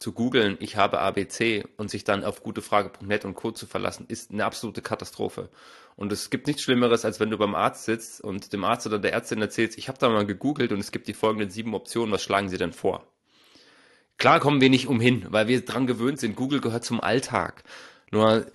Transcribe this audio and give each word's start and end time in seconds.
zu 0.00 0.12
googeln, 0.12 0.56
ich 0.60 0.76
habe 0.76 0.98
ABC 0.98 1.64
und 1.76 1.90
sich 1.90 2.04
dann 2.04 2.24
auf 2.24 2.42
gutefrage.net 2.42 3.26
und 3.26 3.34
Co. 3.34 3.52
zu 3.52 3.66
verlassen, 3.66 4.06
ist 4.08 4.32
eine 4.32 4.46
absolute 4.46 4.80
Katastrophe. 4.80 5.50
Und 5.94 6.10
es 6.10 6.30
gibt 6.30 6.46
nichts 6.46 6.62
Schlimmeres, 6.62 7.04
als 7.04 7.20
wenn 7.20 7.30
du 7.30 7.36
beim 7.36 7.54
Arzt 7.54 7.84
sitzt 7.84 8.22
und 8.22 8.54
dem 8.54 8.64
Arzt 8.64 8.86
oder 8.86 8.98
der 8.98 9.12
Ärztin 9.12 9.42
erzählst, 9.42 9.76
ich 9.76 9.88
habe 9.88 9.98
da 9.98 10.08
mal 10.08 10.24
gegoogelt 10.24 10.72
und 10.72 10.80
es 10.80 10.90
gibt 10.90 11.06
die 11.06 11.12
folgenden 11.12 11.50
sieben 11.50 11.74
Optionen, 11.74 12.12
was 12.12 12.22
schlagen 12.22 12.48
sie 12.48 12.56
denn 12.56 12.72
vor? 12.72 13.06
Klar 14.16 14.40
kommen 14.40 14.62
wir 14.62 14.70
nicht 14.70 14.88
umhin, 14.88 15.26
weil 15.28 15.48
wir 15.48 15.62
dran 15.62 15.86
gewöhnt 15.86 16.18
sind, 16.18 16.34
Google 16.34 16.62
gehört 16.62 16.84
zum 16.84 17.02
Alltag. 17.02 17.62
Nur 18.10 18.46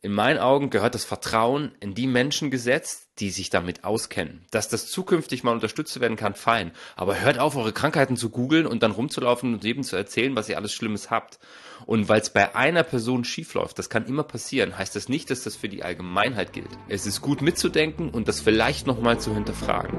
in 0.00 0.12
meinen 0.12 0.38
Augen 0.38 0.70
gehört 0.70 0.94
das 0.94 1.04
Vertrauen 1.04 1.72
in 1.80 1.94
die 1.94 2.06
Menschen 2.06 2.50
gesetzt, 2.50 3.08
die 3.18 3.30
sich 3.30 3.50
damit 3.50 3.84
auskennen. 3.84 4.44
Dass 4.50 4.68
das 4.68 4.88
zukünftig 4.88 5.42
mal 5.42 5.52
unterstützt 5.52 5.98
werden 6.00 6.16
kann, 6.16 6.34
fein. 6.34 6.72
Aber 6.94 7.20
hört 7.20 7.38
auf, 7.38 7.56
eure 7.56 7.72
Krankheiten 7.72 8.16
zu 8.16 8.30
googeln 8.30 8.66
und 8.66 8.82
dann 8.82 8.92
rumzulaufen 8.92 9.54
und 9.54 9.64
jedem 9.64 9.82
zu 9.82 9.96
erzählen, 9.96 10.36
was 10.36 10.48
ihr 10.48 10.56
alles 10.56 10.72
Schlimmes 10.72 11.10
habt. 11.10 11.38
Und 11.84 12.08
weil 12.08 12.20
es 12.20 12.30
bei 12.30 12.54
einer 12.54 12.84
Person 12.84 13.24
schiefläuft, 13.24 13.78
das 13.78 13.90
kann 13.90 14.06
immer 14.06 14.24
passieren, 14.24 14.78
heißt 14.78 14.94
das 14.94 15.08
nicht, 15.08 15.30
dass 15.30 15.42
das 15.42 15.56
für 15.56 15.68
die 15.68 15.82
Allgemeinheit 15.82 16.52
gilt. 16.52 16.70
Es 16.88 17.06
ist 17.06 17.20
gut 17.20 17.42
mitzudenken 17.42 18.10
und 18.10 18.28
das 18.28 18.40
vielleicht 18.40 18.86
nochmal 18.86 19.18
zu 19.18 19.34
hinterfragen. 19.34 19.98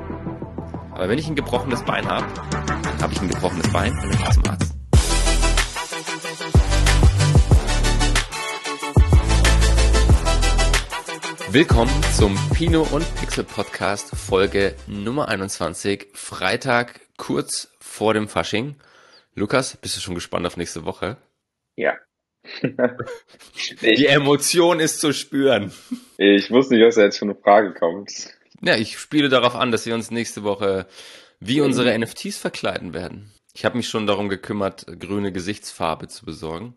Aber 0.91 1.09
wenn 1.09 1.19
ich 1.19 1.27
ein 1.27 1.35
gebrochenes 1.35 1.83
Bein 1.83 2.07
habe, 2.07 2.27
habe 3.01 3.13
ich 3.13 3.21
ein 3.21 3.29
gebrochenes 3.29 3.71
Bein 3.71 3.91
und 3.91 4.13
dann 4.13 4.31
zum 4.33 4.45
Arzt. 4.47 4.78
Willkommen 11.51 12.03
zum 12.15 12.37
Pino 12.53 12.83
und 12.91 13.03
Pixel 13.15 13.43
Podcast 13.43 14.15
Folge 14.15 14.75
Nummer 14.85 15.29
21, 15.29 16.09
Freitag 16.13 17.01
kurz 17.17 17.75
vor 17.79 18.13
dem 18.13 18.27
Fasching. 18.27 18.75
Lukas, 19.33 19.75
bist 19.77 19.97
du 19.97 19.99
schon 19.99 20.13
gespannt 20.13 20.45
auf 20.45 20.57
nächste 20.57 20.85
Woche? 20.85 21.17
Ja. 21.75 21.95
Die 23.81 24.05
Emotion 24.05 24.79
ist 24.79 24.99
zu 24.99 25.11
spüren. 25.11 25.73
Ich 26.17 26.51
wusste 26.51 26.75
nicht, 26.75 26.85
was 26.85 26.95
da 26.95 27.01
jetzt 27.01 27.17
für 27.17 27.25
eine 27.25 27.33
Frage 27.33 27.73
kommt. 27.73 28.11
Ja, 28.61 28.75
ich 28.75 28.99
spiele 28.99 29.29
darauf 29.29 29.55
an, 29.55 29.71
dass 29.71 29.87
wir 29.87 29.95
uns 29.95 30.11
nächste 30.11 30.43
Woche 30.43 30.85
wie 31.39 31.61
unsere 31.61 31.97
NFTs 31.97 32.37
verkleiden 32.37 32.93
werden. 32.93 33.31
Ich 33.55 33.65
habe 33.65 33.75
mich 33.75 33.89
schon 33.89 34.05
darum 34.05 34.29
gekümmert, 34.29 34.85
grüne 34.99 35.31
Gesichtsfarbe 35.31 36.09
zu 36.09 36.25
besorgen 36.25 36.75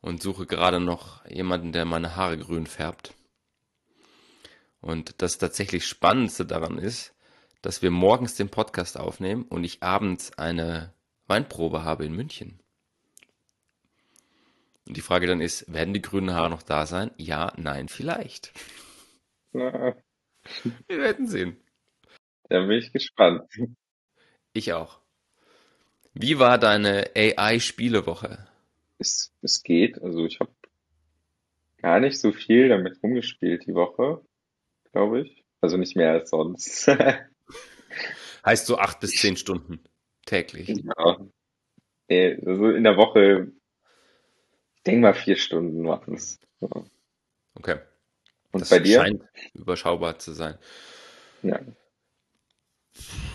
und 0.00 0.20
suche 0.20 0.46
gerade 0.46 0.80
noch 0.80 1.24
jemanden, 1.26 1.70
der 1.70 1.84
meine 1.84 2.16
Haare 2.16 2.38
grün 2.38 2.66
färbt. 2.66 3.14
Und 4.80 5.20
das 5.22 5.38
tatsächlich 5.38 5.86
Spannendste 5.86 6.46
daran 6.46 6.78
ist, 6.78 7.14
dass 7.62 7.82
wir 7.82 7.90
morgens 7.90 8.36
den 8.36 8.48
Podcast 8.48 8.98
aufnehmen 8.98 9.44
und 9.44 9.64
ich 9.64 9.82
abends 9.82 10.36
eine 10.38 10.94
Weinprobe 11.26 11.82
habe 11.84 12.04
in 12.04 12.14
München. 12.14 12.60
Und 14.86 14.96
die 14.96 15.02
Frage 15.02 15.26
dann 15.26 15.40
ist, 15.40 15.70
werden 15.72 15.92
die 15.92 16.02
grünen 16.02 16.32
Haare 16.34 16.50
noch 16.50 16.62
da 16.62 16.86
sein? 16.86 17.10
Ja, 17.16 17.52
nein, 17.56 17.88
vielleicht. 17.88 18.52
Na, 19.52 19.96
Wir 20.86 20.98
werden 20.98 21.26
sehen. 21.26 21.56
da 22.48 22.60
bin 22.60 22.78
ich 22.78 22.92
gespannt. 22.92 23.42
Ich 24.52 24.72
auch. 24.72 25.00
Wie 26.14 26.38
war 26.38 26.58
deine 26.58 27.10
AI-Spielewoche? 27.14 28.46
Es, 28.98 29.32
es 29.42 29.62
geht. 29.62 30.00
Also 30.02 30.24
ich 30.24 30.40
habe 30.40 30.52
gar 31.76 32.00
nicht 32.00 32.18
so 32.18 32.32
viel 32.32 32.68
damit 32.68 33.02
rumgespielt 33.02 33.66
die 33.66 33.74
Woche, 33.74 34.24
glaube 34.92 35.22
ich. 35.22 35.44
Also 35.60 35.76
nicht 35.76 35.96
mehr 35.96 36.12
als 36.12 36.30
sonst. 36.30 36.88
Heißt 38.44 38.66
so 38.66 38.78
acht 38.78 39.00
bis 39.00 39.12
zehn 39.12 39.36
Stunden 39.36 39.80
täglich. 40.24 40.68
Nee, 42.08 42.38
also 42.46 42.70
in 42.70 42.84
der 42.84 42.96
Woche, 42.96 43.52
ich 44.76 44.82
denke 44.84 45.00
mal 45.00 45.14
vier 45.14 45.36
Stunden 45.36 45.86
waren 45.86 46.14
es. 46.14 46.38
Ja. 46.60 46.68
Okay. 47.54 47.78
Und 48.52 48.60
Das 48.60 48.70
bei 48.70 48.78
dir? 48.78 49.00
scheint 49.00 49.22
überschaubar 49.52 50.18
zu 50.18 50.32
sein. 50.32 50.56
Ja. 51.42 51.60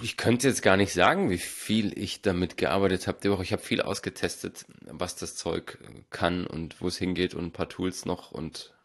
Ich 0.01 0.17
könnte 0.17 0.47
jetzt 0.47 0.61
gar 0.61 0.75
nicht 0.75 0.91
sagen, 0.93 1.29
wie 1.29 1.37
viel 1.37 1.97
ich 1.97 2.21
damit 2.21 2.57
gearbeitet 2.57 3.07
habe 3.07 3.19
die 3.23 3.29
Woche. 3.29 3.43
Ich 3.43 3.53
habe 3.53 3.61
viel 3.61 3.81
ausgetestet, 3.81 4.65
was 4.81 5.15
das 5.15 5.35
Zeug 5.35 5.77
kann 6.09 6.45
und 6.47 6.81
wo 6.81 6.87
es 6.87 6.97
hingeht 6.97 7.33
und 7.33 7.45
ein 7.45 7.51
paar 7.53 7.69
Tools 7.69 8.05
noch 8.05 8.31
und 8.31 8.75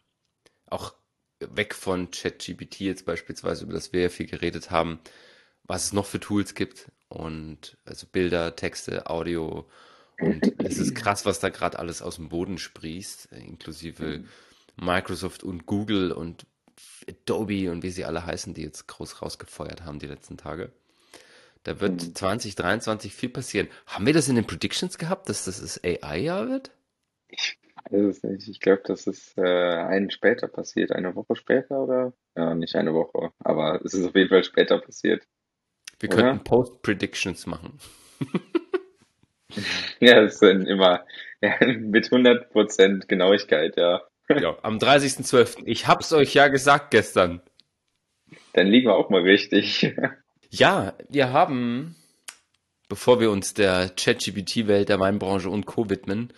auch 0.66 0.94
weg 1.40 1.74
von 1.74 2.10
ChatGPT 2.10 2.80
jetzt 2.80 3.06
beispielsweise, 3.06 3.64
über 3.64 3.74
das 3.74 3.92
wir 3.92 4.02
ja 4.02 4.08
viel 4.08 4.26
geredet 4.26 4.70
haben, 4.70 5.00
was 5.64 5.86
es 5.86 5.92
noch 5.92 6.06
für 6.06 6.20
Tools 6.20 6.54
gibt 6.54 6.90
und 7.08 7.76
also 7.84 8.06
Bilder, 8.10 8.56
Texte, 8.56 9.08
Audio 9.10 9.68
und 10.18 10.52
es 10.62 10.78
ist 10.78 10.94
krass, 10.96 11.26
was 11.26 11.40
da 11.40 11.48
gerade 11.50 11.78
alles 11.78 12.02
aus 12.02 12.16
dem 12.16 12.28
Boden 12.28 12.58
sprießt, 12.58 13.26
inklusive 13.32 14.20
Microsoft 14.76 15.42
und 15.44 15.66
Google 15.66 16.12
und 16.12 16.46
Adobe 17.08 17.70
und 17.70 17.82
wie 17.82 17.90
sie 17.90 18.04
alle 18.04 18.24
heißen, 18.26 18.54
die 18.54 18.62
jetzt 18.62 18.86
groß 18.88 19.22
rausgefeuert 19.22 19.84
haben 19.84 19.98
die 19.98 20.06
letzten 20.06 20.36
Tage. 20.36 20.72
Da 21.64 21.80
wird 21.80 22.00
Mhm. 22.00 22.14
2023 22.14 23.14
viel 23.14 23.28
passieren. 23.30 23.68
Haben 23.86 24.06
wir 24.06 24.12
das 24.14 24.28
in 24.28 24.36
den 24.36 24.46
Predictions 24.46 24.98
gehabt, 24.98 25.28
dass 25.28 25.44
das 25.44 25.60
das 25.60 25.82
AI-Jahr 25.84 26.48
wird? 26.48 26.70
Ich 27.28 27.58
weiß 27.90 28.02
es 28.02 28.22
nicht. 28.22 28.48
Ich 28.48 28.60
glaube, 28.60 28.82
das 28.84 29.06
ist 29.06 29.36
äh, 29.38 29.42
einen 29.42 30.10
später 30.10 30.48
passiert. 30.48 30.92
Eine 30.92 31.14
Woche 31.14 31.36
später 31.36 31.82
oder? 31.82 32.12
Ja, 32.36 32.54
nicht 32.54 32.76
eine 32.76 32.94
Woche. 32.94 33.30
Aber 33.38 33.80
es 33.84 33.94
ist 33.94 34.06
auf 34.06 34.14
jeden 34.14 34.28
Fall 34.28 34.44
später 34.44 34.78
passiert. 34.78 35.26
Wir 36.00 36.08
Oder? 36.10 36.22
könnten 36.22 36.44
Post-Predictions 36.44 37.46
machen. 37.46 37.78
Ja, 40.00 40.22
es 40.22 40.38
sind 40.38 40.66
immer 40.66 41.04
ja, 41.40 41.54
mit 41.66 42.08
100% 42.08 43.06
Genauigkeit, 43.06 43.76
ja. 43.76 44.02
Ja, 44.28 44.58
am 44.62 44.76
30.12. 44.76 45.62
Ich 45.64 45.86
hab's 45.86 46.12
euch 46.12 46.34
ja 46.34 46.48
gesagt 46.48 46.90
gestern. 46.90 47.40
Dann 48.52 48.66
liegen 48.66 48.88
wir 48.88 48.94
auch 48.94 49.08
mal 49.08 49.22
richtig. 49.22 49.90
Ja, 50.50 50.92
wir 51.08 51.32
haben, 51.32 51.96
bevor 52.90 53.20
wir 53.20 53.30
uns 53.30 53.54
der 53.54 53.88
ChatGPT-Welt, 53.88 54.90
der 54.90 55.00
Weinbranche 55.00 55.48
und 55.48 55.64
Co. 55.64 55.88
widmen, 55.88 56.32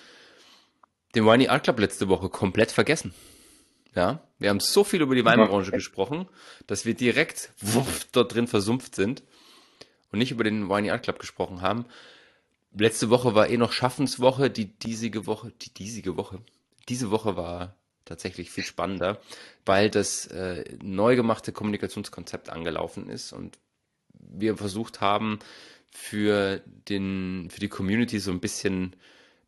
den 1.14 1.26
Winey 1.26 1.48
Art 1.48 1.64
Club 1.64 1.78
letzte 1.80 2.08
Woche 2.08 2.28
komplett 2.28 2.72
vergessen. 2.72 3.14
Ja, 3.94 4.22
wir 4.38 4.50
haben 4.50 4.60
so 4.60 4.84
viel 4.84 5.02
über 5.02 5.14
die 5.14 5.24
Weinbranche 5.24 5.72
gesprochen, 5.72 6.28
dass 6.66 6.86
wir 6.86 6.94
direkt 6.94 7.50
wuff, 7.60 8.06
dort 8.12 8.34
drin 8.34 8.46
versumpft 8.46 8.94
sind 8.94 9.24
und 10.12 10.20
nicht 10.20 10.30
über 10.30 10.44
den 10.44 10.68
Winey 10.68 10.90
Art 10.90 11.02
Club 11.02 11.18
gesprochen 11.18 11.60
haben. 11.60 11.86
Letzte 12.72 13.10
Woche 13.10 13.34
war 13.34 13.48
eh 13.48 13.56
noch 13.56 13.72
Schaffenswoche, 13.72 14.48
die 14.48 14.66
diesige 14.66 15.26
Woche, 15.26 15.52
die 15.60 15.74
diesige 15.74 16.16
Woche, 16.16 16.38
diese 16.88 17.10
Woche 17.10 17.36
war 17.36 17.74
tatsächlich 18.04 18.50
viel 18.50 18.64
spannender, 18.64 19.20
weil 19.64 19.90
das 19.90 20.26
äh, 20.26 20.64
neu 20.82 21.16
gemachte 21.16 21.52
Kommunikationskonzept 21.52 22.48
angelaufen 22.48 23.08
ist 23.08 23.32
und 23.32 23.58
wir 24.12 24.56
versucht 24.56 25.00
haben, 25.00 25.40
für 25.90 26.62
den, 26.88 27.48
für 27.50 27.60
die 27.60 27.68
Community 27.68 28.20
so 28.20 28.30
ein 28.30 28.40
bisschen 28.40 28.94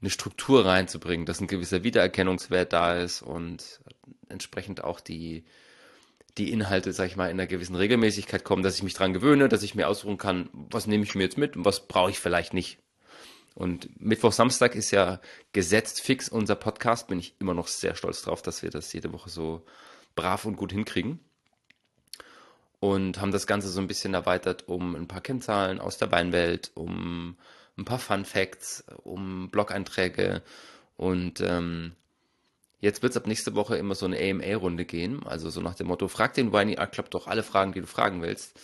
eine 0.03 0.11
Struktur 0.11 0.67
reinzubringen, 0.67 1.27
dass 1.27 1.41
ein 1.41 1.47
gewisser 1.47 1.85
Wiedererkennungswert 1.85 2.73
da 2.73 2.97
ist 3.01 3.23
und 3.23 3.81
entsprechend 4.29 4.85
auch 4.85 5.01
die, 5.01 5.45
die 6.39 6.53
Inhalte, 6.53 6.93
sag 6.93 7.07
ich 7.07 7.17
mal, 7.17 7.31
in 7.31 7.39
einer 7.39 7.47
gewissen 7.47 7.77
Regelmäßigkeit 7.77 8.45
kommen, 8.45 8.63
dass 8.63 8.77
ich 8.77 8.83
mich 8.83 8.95
dran 8.95 9.13
gewöhne, 9.13 9.49
dass 9.49 9.63
ich 9.63 9.75
mir 9.75 9.89
ausruhen 9.89 10.19
kann, 10.19 10.49
was 10.53 10.87
nehme 10.87 11.05
ich 11.05 11.15
mir 11.15 11.23
jetzt 11.23 11.39
mit 11.39 11.57
und 11.57 11.65
was 11.65 11.87
brauche 11.87 12.11
ich 12.11 12.19
vielleicht 12.19 12.53
nicht. 12.53 12.79
Und 13.55 14.01
Mittwoch, 14.01 14.33
Samstag 14.33 14.75
ist 14.75 14.91
ja 14.91 15.21
gesetzt 15.53 16.01
fix 16.01 16.29
unser 16.29 16.55
Podcast. 16.55 17.09
Bin 17.09 17.19
ich 17.19 17.35
immer 17.39 17.55
noch 17.55 17.69
sehr 17.69 17.95
stolz 17.95 18.23
drauf, 18.23 18.43
dass 18.43 18.63
wir 18.63 18.71
das 18.71 18.93
jede 18.93 19.13
Woche 19.13 19.29
so 19.29 19.65
brav 20.17 20.47
und 20.47 20.57
gut 20.57 20.73
hinkriegen. 20.73 21.21
Und 22.81 23.21
haben 23.21 23.31
das 23.31 23.47
Ganze 23.47 23.69
so 23.69 23.81
ein 23.81 23.87
bisschen 23.87 24.15
erweitert 24.15 24.69
um 24.69 24.97
ein 24.97 25.07
paar 25.07 25.21
Kennzahlen 25.21 25.79
aus 25.81 25.99
der 25.99 26.11
Weinwelt, 26.11 26.73
um 26.75 27.37
ein 27.79 27.85
paar 27.85 27.99
Fun 27.99 28.25
Facts, 28.25 28.85
um 29.03 29.51
Blog-Einträge. 29.51 30.43
Und 30.97 31.41
ähm, 31.41 31.93
jetzt 32.81 33.03
wird 33.03 33.13
es 33.13 33.17
ab 33.17 33.27
nächste 33.27 33.55
Woche 33.55 33.77
immer 33.77 33.95
so 33.95 34.07
eine 34.07 34.19
AMA-Runde 34.19 34.85
gehen. 34.85 35.25
Also 35.25 35.51
so 35.51 35.61
nach 35.61 35.75
dem 35.75 35.87
Motto, 35.87 36.09
frag 36.09 36.35
den 36.35 36.53
Winey 36.53 36.79
Art 36.79 36.93
Club 36.93 37.11
doch 37.11 37.27
alle 37.27 37.43
Fragen, 37.43 37.73
die 37.73 37.81
du 37.81 37.87
fragen 37.87 38.23
willst. 38.23 38.59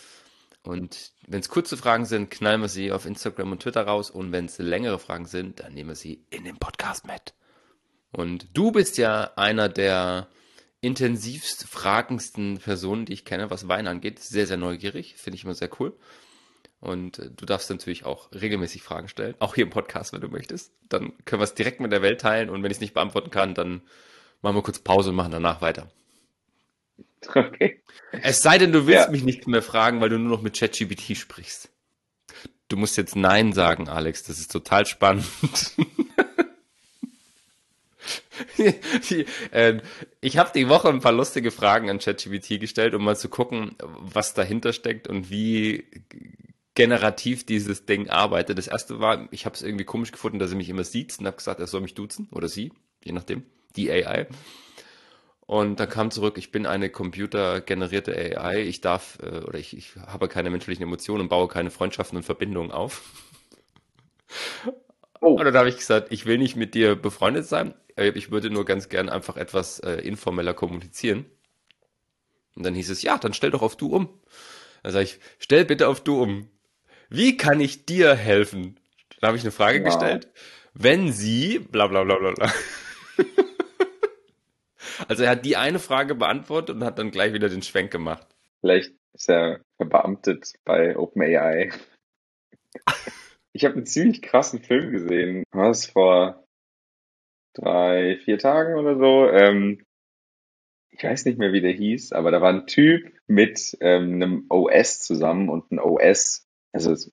Und 0.63 1.11
wenn 1.25 1.39
es 1.39 1.49
kurze 1.49 1.77
Fragen 1.77 2.05
sind, 2.05 2.29
knallen 2.29 2.61
wir 2.61 2.67
sie 2.67 2.91
auf 2.91 3.05
Instagram 3.05 3.51
und 3.53 3.61
Twitter 3.61 3.83
raus. 3.83 4.11
Und 4.11 4.31
wenn 4.31 4.45
es 4.45 4.57
längere 4.57 4.99
Fragen 4.99 5.25
sind, 5.25 5.61
dann 5.61 5.73
nehmen 5.73 5.89
wir 5.89 5.95
sie 5.95 6.25
in 6.29 6.43
den 6.43 6.57
Podcast 6.57 7.07
mit. 7.07 7.33
Und 8.11 8.47
du 8.53 8.71
bist 8.71 8.97
ja 8.97 9.31
einer 9.35 9.69
der 9.69 10.27
intensivst 10.81 11.65
fragendsten 11.65 12.57
Personen, 12.57 13.05
die 13.05 13.13
ich 13.13 13.25
kenne, 13.25 13.51
was 13.51 13.67
Wein 13.67 13.87
angeht. 13.87 14.19
Sehr, 14.19 14.47
sehr 14.47 14.57
neugierig. 14.57 15.15
Finde 15.15 15.35
ich 15.35 15.43
immer 15.43 15.53
sehr 15.53 15.69
cool. 15.79 15.97
Und 16.81 17.19
äh, 17.19 17.29
du 17.35 17.45
darfst 17.45 17.69
natürlich 17.69 18.05
auch 18.05 18.29
regelmäßig 18.31 18.81
Fragen 18.83 19.07
stellen. 19.09 19.35
Auch 19.39 19.55
hier 19.55 19.65
im 19.65 19.69
Podcast, 19.69 20.13
wenn 20.13 20.21
du 20.21 20.29
möchtest. 20.29 20.71
Dann 20.87 21.13
können 21.25 21.41
wir 21.41 21.43
es 21.45 21.53
direkt 21.55 21.79
mit 21.81 21.91
der 21.91 22.01
Welt 22.01 22.21
teilen. 22.21 22.49
Und 22.49 22.63
wenn 22.63 22.71
ich 22.71 22.77
es 22.77 22.81
nicht 22.81 22.93
beantworten 22.93 23.31
kann, 23.31 23.53
dann 23.53 23.81
machen 24.41 24.55
wir 24.55 24.61
kurz 24.63 24.79
Pause 24.79 25.09
und 25.09 25.15
machen 25.17 25.31
danach 25.31 25.61
weiter. 25.61 25.89
Okay. 27.35 27.81
Es 28.23 28.41
sei 28.41 28.57
denn, 28.57 28.71
du 28.71 28.87
willst 28.87 29.07
Ja. 29.07 29.11
mich 29.11 29.23
nicht 29.23 29.45
mehr 29.45 29.61
fragen, 29.61 29.99
weil 29.99 30.07
du 30.07 30.17
nur 30.17 30.29
noch 30.37 30.41
mit 30.41 30.57
ChatGPT 30.57 31.17
sprichst. 31.17 31.67
Du 32.69 32.77
musst 32.77 32.95
jetzt 32.95 33.17
Nein 33.17 33.51
sagen, 33.51 33.89
Alex. 33.89 34.23
Das 34.23 34.39
ist 34.39 34.53
total 34.53 34.85
spannend. 34.85 35.25
die, 38.57 39.25
äh, 39.51 39.81
ich 40.21 40.37
habe 40.37 40.51
die 40.55 40.69
Woche 40.69 40.87
ein 40.87 41.01
paar 41.01 41.11
lustige 41.11 41.51
Fragen 41.51 41.89
an 41.89 41.99
ChatGPT 41.99 42.59
gestellt, 42.59 42.93
um 42.93 43.03
mal 43.03 43.17
zu 43.17 43.27
gucken, 43.27 43.75
was 43.81 44.33
dahinter 44.33 44.71
steckt 44.71 45.07
und 45.09 45.29
wie 45.29 45.85
generativ 46.79 47.45
dieses 47.45 47.85
Ding 47.85 48.07
arbeitet. 48.07 48.57
Das 48.57 48.67
erste 48.67 49.01
war, 49.01 49.27
ich 49.31 49.45
habe 49.45 49.53
es 49.53 49.61
irgendwie 49.61 49.83
komisch 49.83 50.13
gefunden, 50.13 50.39
dass 50.39 50.51
er 50.51 50.55
mich 50.55 50.69
immer 50.69 50.85
sieht 50.85 51.19
und 51.19 51.25
habe 51.25 51.35
gesagt, 51.35 51.59
er 51.59 51.67
soll 51.67 51.81
mich 51.81 51.93
duzen 51.93 52.29
oder 52.31 52.47
sie, 52.47 52.71
je 53.03 53.11
nachdem, 53.11 53.43
die 53.75 53.91
AI. 53.91 54.27
Und 55.41 55.81
dann 55.81 55.89
kam 55.89 56.09
zurück, 56.09 56.37
ich 56.37 56.53
bin 56.53 56.65
eine 56.65 56.89
computergenerierte 56.89 58.15
AI, 58.15 58.61
ich 58.61 58.79
darf 58.79 59.17
äh, 59.21 59.39
oder 59.39 59.59
ich, 59.59 59.75
ich 59.75 59.97
habe 60.07 60.29
keine 60.29 60.49
menschlichen 60.51 60.83
Emotionen 60.83 61.23
und 61.23 61.27
baue 61.27 61.49
keine 61.49 61.69
Freundschaften 61.69 62.15
und 62.15 62.23
Verbindungen 62.23 62.71
auf. 62.71 63.01
Oh. 65.19 65.33
Und 65.33 65.43
dann 65.43 65.57
habe 65.57 65.67
ich 65.67 65.75
gesagt, 65.75 66.13
ich 66.13 66.25
will 66.25 66.37
nicht 66.37 66.55
mit 66.55 66.75
dir 66.75 66.95
befreundet 66.95 67.45
sein, 67.45 67.73
äh, 67.97 68.07
ich 68.11 68.31
würde 68.31 68.49
nur 68.49 68.63
ganz 68.63 68.87
gern 68.87 69.09
einfach 69.09 69.35
etwas 69.35 69.79
äh, 69.79 69.95
informeller 69.95 70.53
kommunizieren. 70.53 71.25
Und 72.55 72.65
dann 72.65 72.73
hieß 72.73 72.89
es, 72.89 73.01
ja, 73.01 73.17
dann 73.17 73.33
stell 73.33 73.51
doch 73.51 73.63
auf 73.63 73.75
du 73.75 73.93
um. 73.93 74.07
Dann 74.81 74.93
sage 74.93 75.03
ich, 75.03 75.19
stell 75.39 75.65
bitte 75.65 75.89
auf 75.89 76.01
du 76.01 76.21
um. 76.23 76.47
Wie 77.09 77.37
kann 77.37 77.59
ich 77.59 77.85
dir 77.85 78.15
helfen? 78.15 78.79
Da 79.19 79.27
habe 79.27 79.37
ich 79.37 79.43
eine 79.43 79.51
Frage 79.51 79.79
wow. 79.79 79.85
gestellt. 79.85 80.31
Wenn 80.73 81.11
sie, 81.11 81.59
bla 81.59 81.87
bla 81.87 82.03
bla 82.03 82.17
bla 82.17 82.31
bla. 82.31 82.53
also 85.07 85.23
er 85.23 85.31
hat 85.31 85.45
die 85.45 85.57
eine 85.57 85.79
Frage 85.79 86.15
beantwortet 86.15 86.75
und 86.75 86.83
hat 86.83 86.99
dann 86.99 87.11
gleich 87.11 87.33
wieder 87.33 87.49
den 87.49 87.63
Schwenk 87.63 87.91
gemacht. 87.91 88.27
Vielleicht 88.61 88.93
ist 89.13 89.29
er 89.29 89.61
verbeamtet 89.77 90.53
bei 90.65 90.95
OpenAI. 90.95 91.71
Ich 93.51 93.65
habe 93.65 93.75
einen 93.75 93.85
ziemlich 93.87 94.21
krassen 94.21 94.61
Film 94.61 94.91
gesehen. 94.91 95.43
Was 95.51 95.87
vor 95.87 96.45
drei, 97.53 98.17
vier 98.23 98.37
Tagen 98.37 98.75
oder 98.75 98.97
so. 98.97 99.27
Ähm, 99.27 99.83
ich 100.91 101.03
weiß 101.03 101.25
nicht 101.25 101.39
mehr, 101.39 101.53
wie 101.53 101.61
der 101.61 101.71
hieß, 101.71 102.11
aber 102.11 102.31
da 102.31 102.41
war 102.41 102.53
ein 102.53 102.67
Typ 102.67 103.11
mit 103.27 103.77
ähm, 103.81 104.13
einem 104.13 104.45
OS 104.49 105.01
zusammen 105.01 105.49
und 105.49 105.71
ein 105.71 105.79
OS, 105.79 106.45
also 106.71 106.91
es 106.91 107.11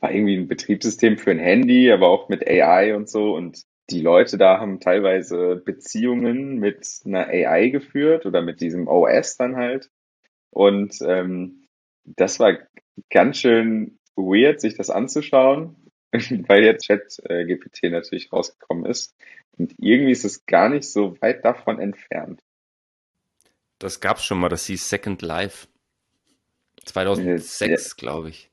war 0.00 0.12
irgendwie 0.12 0.36
ein 0.36 0.48
Betriebssystem 0.48 1.18
für 1.18 1.30
ein 1.30 1.38
Handy, 1.38 1.90
aber 1.90 2.08
auch 2.08 2.28
mit 2.28 2.46
AI 2.46 2.94
und 2.94 3.08
so 3.08 3.34
und 3.34 3.64
die 3.90 4.00
Leute 4.00 4.38
da 4.38 4.60
haben 4.60 4.80
teilweise 4.80 5.56
Beziehungen 5.56 6.58
mit 6.58 7.00
einer 7.04 7.26
AI 7.28 7.68
geführt 7.68 8.24
oder 8.24 8.40
mit 8.40 8.60
diesem 8.60 8.88
OS 8.88 9.36
dann 9.36 9.56
halt. 9.56 9.90
Und 10.50 10.96
ähm, 11.02 11.68
das 12.04 12.38
war 12.40 12.58
ganz 13.10 13.38
schön 13.38 13.98
weird, 14.16 14.60
sich 14.60 14.76
das 14.76 14.88
anzuschauen, 14.88 15.90
weil 16.12 16.64
jetzt 16.64 16.86
Chat-GPT 16.86 17.90
natürlich 17.90 18.32
rausgekommen 18.32 18.86
ist. 18.86 19.14
Und 19.58 19.74
irgendwie 19.78 20.12
ist 20.12 20.24
es 20.24 20.46
gar 20.46 20.68
nicht 20.68 20.90
so 20.90 21.20
weit 21.20 21.44
davon 21.44 21.78
entfernt. 21.78 22.42
Das 23.78 24.00
gab 24.00 24.16
es 24.16 24.24
schon 24.24 24.38
mal, 24.38 24.48
das 24.48 24.66
hieß 24.66 24.88
Second 24.88 25.20
Life. 25.22 25.68
2006, 26.86 27.96
glaube 27.96 28.30
ich. 28.30 28.50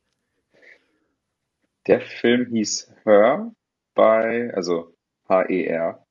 Der 1.88 2.02
Film 2.02 2.48
hieß 2.48 2.94
Her 3.04 3.52
bei, 3.94 4.54
also 4.54 4.96
H-E-R, 5.28 6.06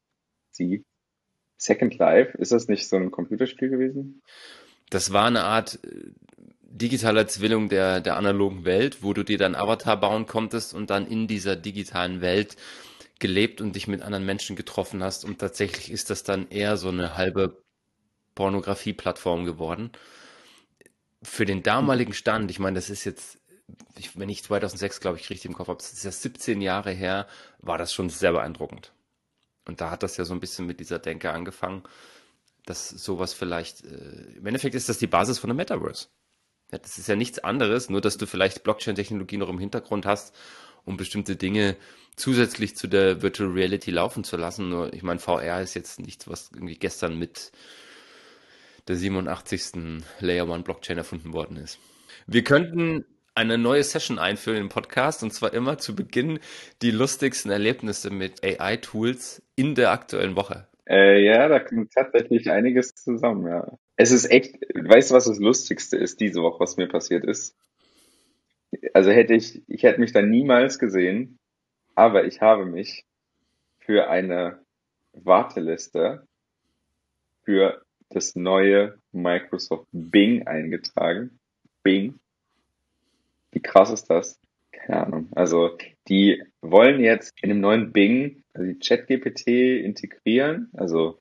sie. 0.51 0.85
Second 1.57 1.99
Life, 1.99 2.39
ist 2.39 2.53
das 2.53 2.69
nicht 2.69 2.89
so 2.89 2.97
ein 2.97 3.11
Computerspiel 3.11 3.69
gewesen? 3.69 4.23
Das 4.89 5.13
war 5.13 5.27
eine 5.27 5.45
Art 5.45 5.79
äh, 5.85 6.11
digitaler 6.63 7.27
Zwilling 7.27 7.69
der, 7.69 8.01
der 8.01 8.17
analogen 8.17 8.65
Welt, 8.65 9.03
wo 9.03 9.13
du 9.13 9.25
dir 9.25 9.39
dann 9.39 9.55
Avatar 9.55 10.01
bauen 10.01 10.27
konntest 10.27 10.73
und 10.73 10.89
dann 10.89 11.07
in 11.07 11.27
dieser 11.27 11.57
digitalen 11.57 12.21
Welt 12.23 12.57
gelebt 13.19 13.61
und 13.61 13.77
dich 13.77 13.87
mit 13.87 14.03
anderen 14.03 14.25
Menschen 14.25 14.57
getroffen 14.57 15.03
hast. 15.03 15.25
Und 15.25 15.39
tatsächlich 15.39 15.91
ist 15.91 16.11
das 16.11 16.23
dann 16.23 16.49
eher 16.49 16.77
so 16.77 16.89
eine 16.89 17.17
halbe 17.17 17.63
Pornografie-Plattform 18.35 19.45
geworden. 19.45 19.91
Für 21.23 21.45
den 21.45 21.63
damaligen 21.63 22.15
Stand, 22.15 22.51
ich 22.51 22.59
meine, 22.59 22.77
das 22.77 22.89
ist 22.89 23.05
jetzt, 23.05 23.39
ich, 23.97 24.19
wenn 24.19 24.29
ich 24.29 24.43
2006, 24.43 25.01
glaube 25.01 25.19
ich, 25.19 25.31
richtig 25.31 25.47
im 25.47 25.55
Kopf 25.55 25.69
habe, 25.69 25.79
das 25.79 25.93
ist 25.93 26.05
ja 26.05 26.11
17 26.11 26.61
Jahre 26.61 26.91
her, 26.91 27.27
war 27.59 27.79
das 27.79 27.93
schon 27.93 28.11
sehr 28.11 28.33
beeindruckend. 28.33 28.93
Und 29.67 29.81
da 29.81 29.91
hat 29.91 30.03
das 30.03 30.17
ja 30.17 30.25
so 30.25 30.35
ein 30.35 30.41
bisschen 30.41 30.67
mit 30.67 30.81
dieser 30.81 30.99
Denke 30.99 31.31
angefangen, 31.33 31.83
dass 32.67 32.89
sowas 32.89 33.33
vielleicht, 33.33 33.85
äh, 33.85 34.37
im 34.37 34.47
Endeffekt 34.47 34.75
ist 34.75 34.89
das 34.89 34.99
die 34.99 35.07
Basis 35.07 35.39
von 35.39 35.49
der 35.49 35.57
Metaverse. 35.57 36.09
Ja, 36.73 36.79
das 36.79 36.99
ist 36.99 37.09
ja 37.09 37.17
nichts 37.17 37.39
anderes, 37.41 37.91
nur 37.91 38.01
dass 38.01 38.17
du 38.17 38.27
vielleicht 38.27 38.63
Blockchain-Technologie 38.63 39.39
noch 39.39 39.49
im 39.49 39.59
Hintergrund 39.59 40.07
hast, 40.07 40.35
um 40.85 40.97
bestimmte 40.97 41.37
Dinge 41.37 41.77
zusätzlich 42.17 42.77
zu 42.77 42.87
der 42.87 43.23
Virtual 43.23 43.51
Reality 43.51 43.91
laufen 43.91 44.25
zu 44.25 44.37
lassen. 44.37 44.69
Nur, 44.69 44.93
ich 44.93 45.03
meine, 45.03 45.21
VR 45.21 45.61
ist 45.63 45.75
jetzt 45.75 46.01
nichts, 46.01 46.29
was 46.29 46.51
irgendwie 46.53 46.77
gestern 46.77 47.19
mit 47.19 47.53
der 48.89 48.97
87. 48.97 50.03
Layer 50.21 50.49
One 50.49 50.63
Blockchain 50.63 50.99
erfunden 50.99 51.33
worden 51.33 51.57
ist. 51.57 51.79
Wir 52.27 52.45
könnten 52.45 53.05
eine 53.35 53.59
neue 53.59 53.82
Session 53.82 54.19
einführen 54.19 54.59
im 54.59 54.69
Podcast 54.69 55.23
und 55.23 55.32
zwar 55.32 55.53
immer 55.55 55.79
zu 55.79 55.94
Beginn 55.94 56.41
die 56.82 56.91
lustigsten 56.91 57.50
Erlebnisse 57.50 58.11
mit 58.11 58.44
AI-Tools 58.44 59.43
in 59.56 59.75
der 59.75 59.93
aktuellen 59.93 60.37
Woche. 60.37 60.67
Äh, 60.88 61.25
ja, 61.25 61.47
da 61.49 61.61
kommt 61.61 61.93
tatsächlich 61.93 62.50
einiges 62.50 62.94
zusammen, 62.94 63.47
ja. 63.47 63.79
Es 63.97 64.11
ist 64.11 64.31
echt, 64.31 64.56
weißt 64.75 65.11
du, 65.11 65.15
was 65.15 65.27
das 65.27 65.38
Lustigste 65.38 65.97
ist 65.97 66.21
diese 66.21 66.43
Woche, 66.43 66.61
was 66.61 66.77
mir 66.77 66.88
passiert 66.88 67.25
ist? 67.25 67.56
Also 68.94 69.11
hätte 69.11 69.35
ich, 69.35 69.62
ich 69.69 69.83
hätte 69.83 70.00
mich 70.00 70.12
da 70.12 70.23
niemals 70.23 70.79
gesehen, 70.79 71.38
aber 71.94 72.25
ich 72.25 72.41
habe 72.41 72.67
mich 72.67 73.05
für 73.79 74.09
eine 74.09 74.61
Warteliste 75.12 76.26
für 77.44 77.83
das 78.09 78.35
neue 78.35 78.99
Microsoft 79.12 79.87
Bing 79.93 80.47
eingetragen. 80.47 81.38
Bing. 81.83 82.19
Wie 83.52 83.61
krass 83.61 83.91
ist 83.91 84.11
das? 84.11 84.41
Keine 84.73 85.06
Ahnung. 85.06 85.29
Also, 85.35 85.76
die 86.08 86.43
wollen 86.62 87.00
jetzt 87.00 87.32
in 87.43 87.49
dem 87.49 87.61
neuen 87.61 87.93
Bing 87.93 88.43
also 88.55 88.67
die 88.67 88.79
ChatGPT 88.79 89.47
integrieren. 89.85 90.70
Also, 90.73 91.20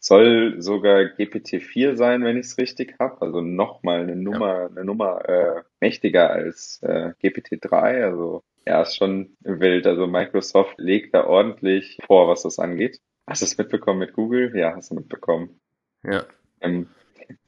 soll 0.00 0.60
sogar 0.60 1.00
GPT-4 1.00 1.96
sein, 1.96 2.22
wenn 2.22 2.36
ich 2.36 2.46
es 2.46 2.58
richtig 2.58 2.96
habe. 2.98 3.20
Also 3.20 3.40
nochmal 3.40 4.02
eine 4.02 4.16
Nummer, 4.16 4.60
ja. 4.60 4.66
eine 4.68 4.84
Nummer 4.84 5.28
äh, 5.28 5.62
mächtiger 5.80 6.30
als 6.30 6.80
äh, 6.82 7.12
GPT-3. 7.22 8.04
Also 8.04 8.44
ja, 8.66 8.82
ist 8.82 8.96
schon 8.96 9.36
wild. 9.40 9.86
Also 9.86 10.06
Microsoft 10.06 10.78
legt 10.78 11.14
da 11.14 11.24
ordentlich 11.26 11.98
vor, 12.06 12.28
was 12.28 12.42
das 12.42 12.58
angeht. 12.58 13.00
Hast 13.26 13.42
du 13.42 13.46
es 13.46 13.58
mitbekommen 13.58 13.98
mit 13.98 14.12
Google? 14.12 14.56
Ja, 14.56 14.74
hast 14.74 14.90
du 14.90 14.94
mitbekommen. 14.94 15.60
Ja. 16.04 16.24
Ähm, 16.60 16.88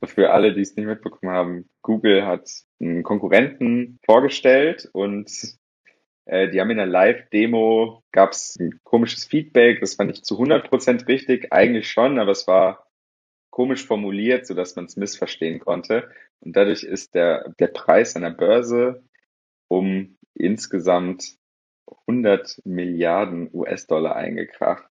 für 0.05 0.31
alle, 0.31 0.55
die 0.55 0.63
es 0.63 0.77
nicht 0.77 0.87
mitbekommen 0.87 1.33
haben, 1.33 1.71
Google 1.83 2.27
hat 2.27 2.49
einen 2.81 3.03
Konkurrenten 3.03 3.99
vorgestellt 4.05 4.89
und 4.93 5.31
äh, 6.27 6.49
die 6.49 6.61
haben 6.61 6.71
in 6.71 6.77
der 6.77 6.87
Live-Demo, 6.87 8.03
gab 8.13 8.33
es 8.33 8.57
ein 8.59 8.81
komisches 8.85 9.25
Feedback, 9.25 9.81
das 9.81 9.99
war 9.99 10.07
nicht 10.07 10.25
zu 10.25 10.39
100% 10.39 11.07
richtig, 11.09 11.53
eigentlich 11.53 11.91
schon, 11.91 12.19
aber 12.19 12.33
es 12.33 12.47
war 12.47 12.87
komisch 13.51 13.87
formuliert, 13.87 14.47
sodass 14.47 14.77
man 14.77 14.87
es 14.87 14.97
missverstehen 14.97 15.61
konnte. 15.61 16.11
Und 16.41 16.57
dadurch 16.57 16.83
ist 16.83 17.15
der, 17.15 17.51
der 17.59 17.67
Preis 17.67 18.17
an 18.17 18.23
der 18.23 18.31
Börse 18.31 19.05
um 19.69 20.17
insgesamt 20.35 21.37
100 22.07 22.61
Milliarden 22.65 23.51
US-Dollar 23.53 24.17
eingekracht. 24.17 24.89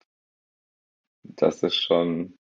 Das 1.23 1.63
ist 1.63 1.77
schon, 1.77 2.38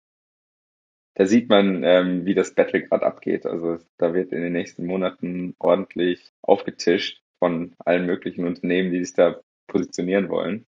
da 1.15 1.25
sieht 1.25 1.50
man, 1.50 1.84
ähm, 1.84 2.25
wie 2.25 2.36
das 2.36 2.53
Battle 2.53 2.84
gerade 2.84 3.05
abgeht. 3.05 3.45
Also 3.45 3.79
da 3.98 4.13
wird 4.13 4.31
in 4.31 4.41
den 4.41 4.53
nächsten 4.53 4.86
Monaten 4.86 5.55
ordentlich 5.60 6.31
aufgetischt 6.41 7.22
von 7.39 7.74
allen 7.79 8.05
möglichen 8.05 8.45
Unternehmen, 8.45 8.91
die 8.91 9.03
sich 9.03 9.15
da 9.15 9.39
positionieren 9.67 10.29
wollen. 10.29 10.65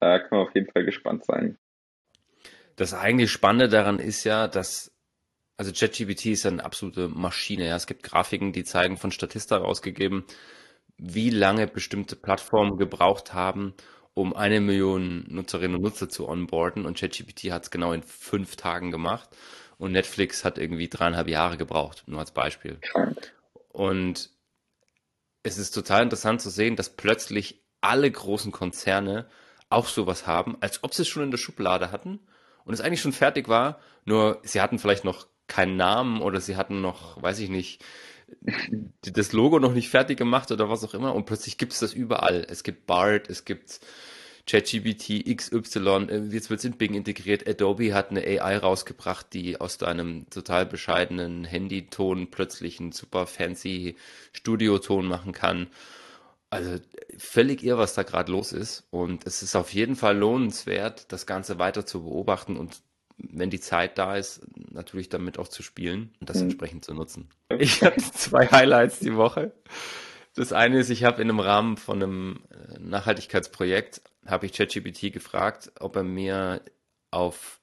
Da 0.00 0.18
kann 0.18 0.38
man 0.38 0.48
auf 0.48 0.54
jeden 0.54 0.70
Fall 0.70 0.84
gespannt 0.84 1.24
sein. 1.24 1.56
Das 2.76 2.94
eigentlich 2.94 3.30
Spannende 3.30 3.68
daran 3.68 3.98
ist 3.98 4.24
ja, 4.24 4.48
dass 4.48 4.92
also 5.56 5.72
ChatGPT 5.72 6.26
ist 6.26 6.46
eine 6.46 6.64
absolute 6.64 7.08
Maschine. 7.08 7.66
Ja, 7.66 7.76
es 7.76 7.86
gibt 7.86 8.02
Grafiken, 8.02 8.52
die 8.52 8.64
zeigen 8.64 8.96
von 8.96 9.12
Statista 9.12 9.58
rausgegeben, 9.58 10.24
wie 10.96 11.28
lange 11.28 11.66
bestimmte 11.66 12.16
Plattformen 12.16 12.78
gebraucht 12.78 13.34
haben, 13.34 13.74
um 14.14 14.34
eine 14.34 14.60
Million 14.60 15.24
Nutzerinnen 15.28 15.76
und 15.76 15.82
Nutzer 15.82 16.08
zu 16.08 16.28
onboarden. 16.28 16.86
Und 16.86 16.98
ChatGPT 16.98 17.50
hat 17.52 17.64
es 17.64 17.70
genau 17.70 17.92
in 17.92 18.02
fünf 18.02 18.56
Tagen 18.56 18.90
gemacht. 18.90 19.28
Und 19.78 19.92
Netflix 19.92 20.44
hat 20.44 20.58
irgendwie 20.58 20.88
dreieinhalb 20.88 21.28
Jahre 21.28 21.56
gebraucht, 21.56 22.04
nur 22.06 22.20
als 22.20 22.32
Beispiel. 22.32 22.78
Und 23.68 24.30
es 25.42 25.56
ist 25.56 25.70
total 25.70 26.02
interessant 26.02 26.40
zu 26.42 26.50
sehen, 26.50 26.76
dass 26.76 26.96
plötzlich 26.96 27.62
alle 27.80 28.10
großen 28.10 28.52
Konzerne 28.52 29.26
auch 29.70 29.86
sowas 29.86 30.26
haben, 30.26 30.56
als 30.60 30.84
ob 30.84 30.92
sie 30.92 31.02
es 31.02 31.08
schon 31.08 31.22
in 31.22 31.30
der 31.30 31.38
Schublade 31.38 31.92
hatten 31.92 32.20
und 32.64 32.74
es 32.74 32.80
eigentlich 32.80 33.00
schon 33.00 33.12
fertig 33.12 33.48
war, 33.48 33.78
nur 34.04 34.40
sie 34.42 34.60
hatten 34.60 34.78
vielleicht 34.78 35.04
noch 35.04 35.26
keinen 35.46 35.76
Namen 35.76 36.20
oder 36.20 36.40
sie 36.40 36.56
hatten 36.56 36.80
noch, 36.80 37.22
weiß 37.22 37.38
ich 37.38 37.48
nicht, 37.48 37.82
das 39.02 39.32
Logo 39.32 39.58
noch 39.58 39.72
nicht 39.72 39.88
fertig 39.88 40.18
gemacht 40.18 40.50
oder 40.50 40.68
was 40.70 40.84
auch 40.84 40.94
immer 40.94 41.14
und 41.14 41.26
plötzlich 41.26 41.58
gibt 41.58 41.72
es 41.72 41.80
das 41.80 41.92
überall. 41.92 42.46
Es 42.48 42.62
gibt 42.62 42.86
BART, 42.86 43.28
es 43.28 43.44
gibt 43.44 43.80
ChatGPT 44.46 45.36
XY, 45.36 46.06
äh, 46.08 46.28
jetzt 46.32 46.50
wird 46.50 46.58
es 46.60 46.64
in 46.64 46.72
Bing 46.72 46.94
integriert. 46.94 47.48
Adobe 47.48 47.94
hat 47.94 48.10
eine 48.10 48.22
AI 48.22 48.56
rausgebracht, 48.58 49.32
die 49.32 49.60
aus 49.60 49.78
deinem 49.78 50.28
total 50.30 50.66
bescheidenen 50.66 51.44
Handyton 51.44 52.30
plötzlich 52.30 52.80
einen 52.80 52.92
super 52.92 53.26
fancy 53.26 53.96
Studioton 54.32 55.06
machen 55.06 55.32
kann. 55.32 55.68
Also 56.50 56.78
völlig 57.16 57.62
irr, 57.62 57.78
was 57.78 57.94
da 57.94 58.02
gerade 58.02 58.32
los 58.32 58.52
ist. 58.52 58.88
Und 58.90 59.24
es 59.24 59.42
ist 59.42 59.54
auf 59.54 59.72
jeden 59.72 59.94
Fall 59.94 60.16
lohnenswert, 60.18 61.12
das 61.12 61.26
Ganze 61.26 61.58
weiter 61.60 61.86
zu 61.86 62.02
beobachten 62.02 62.56
und 62.56 62.82
wenn 63.30 63.50
die 63.50 63.60
Zeit 63.60 63.98
da 63.98 64.16
ist, 64.16 64.40
natürlich 64.70 65.08
damit 65.08 65.38
auch 65.38 65.48
zu 65.48 65.62
spielen 65.62 66.12
und 66.20 66.30
das 66.30 66.38
mhm. 66.38 66.44
entsprechend 66.44 66.84
zu 66.84 66.94
nutzen. 66.94 67.28
Ich 67.58 67.82
hatte 67.82 68.00
zwei 68.12 68.46
Highlights 68.46 69.00
die 69.00 69.16
Woche. 69.16 69.52
Das 70.34 70.52
eine 70.52 70.78
ist, 70.78 70.90
ich 70.90 71.04
habe 71.04 71.20
in 71.22 71.28
einem 71.28 71.40
Rahmen 71.40 71.76
von 71.76 72.02
einem 72.02 72.40
äh, 72.50 72.78
Nachhaltigkeitsprojekt, 72.78 74.02
habe 74.26 74.46
ich 74.46 74.52
ChatGPT 74.52 75.12
gefragt, 75.12 75.72
ob 75.80 75.96
er 75.96 76.04
mir 76.04 76.62
auf 77.10 77.60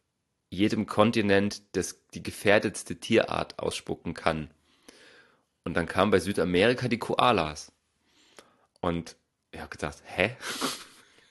jedem 0.49 0.85
Kontinent 0.85 1.61
das, 1.75 2.01
die 2.13 2.23
gefährdetste 2.23 2.97
Tierart 2.97 3.59
ausspucken 3.59 4.13
kann. 4.13 4.49
Und 5.63 5.73
dann 5.75 5.85
kam 5.85 6.11
bei 6.11 6.19
Südamerika 6.19 6.87
die 6.87 6.99
Koalas. 6.99 7.71
Und 8.79 9.17
ich 9.51 9.59
habe 9.59 9.69
gedacht, 9.69 10.01
hä? 10.05 10.35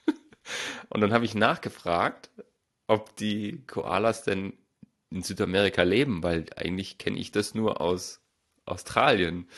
Und 0.91 1.01
dann 1.01 1.13
habe 1.13 1.25
ich 1.25 1.35
nachgefragt, 1.35 2.31
ob 2.87 3.17
die 3.17 3.65
Koalas 3.67 4.23
denn 4.23 4.55
in 5.11 5.23
Südamerika 5.23 5.83
leben, 5.83 6.23
weil 6.23 6.47
eigentlich 6.57 6.99
kenne 6.99 7.19
ich 7.19 7.31
das 7.31 7.55
nur 7.55 7.81
aus 7.81 8.21
Australien. 8.65 9.49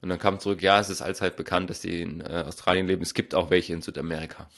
Und 0.00 0.10
dann 0.10 0.18
kam 0.18 0.38
zurück, 0.38 0.62
ja, 0.62 0.78
es 0.78 0.90
ist 0.90 1.02
allzeit 1.02 1.36
bekannt, 1.36 1.70
dass 1.70 1.80
die 1.80 2.02
in 2.02 2.20
äh, 2.20 2.44
Australien 2.46 2.86
leben. 2.86 3.02
Es 3.02 3.14
gibt 3.14 3.34
auch 3.34 3.50
welche 3.50 3.72
in 3.72 3.82
Südamerika. 3.82 4.48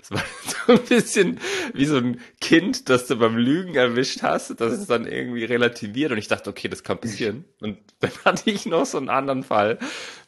Das 0.00 0.10
war 0.10 0.24
so 0.66 0.72
ein 0.72 0.88
bisschen 0.88 1.40
wie 1.74 1.84
so 1.84 1.98
ein 1.98 2.20
Kind, 2.40 2.88
das 2.88 3.06
du 3.06 3.16
beim 3.16 3.36
Lügen 3.36 3.74
erwischt 3.74 4.22
hast, 4.22 4.60
das 4.60 4.72
ist 4.72 4.88
dann 4.88 5.06
irgendwie 5.06 5.44
relativiert 5.44 6.12
und 6.12 6.18
ich 6.18 6.28
dachte, 6.28 6.50
okay, 6.50 6.68
das 6.68 6.82
kann 6.82 6.98
passieren. 6.98 7.44
Und 7.60 7.78
dann 8.00 8.10
hatte 8.24 8.50
ich 8.50 8.66
noch 8.66 8.86
so 8.86 8.98
einen 8.98 9.08
anderen 9.08 9.42
Fall 9.42 9.78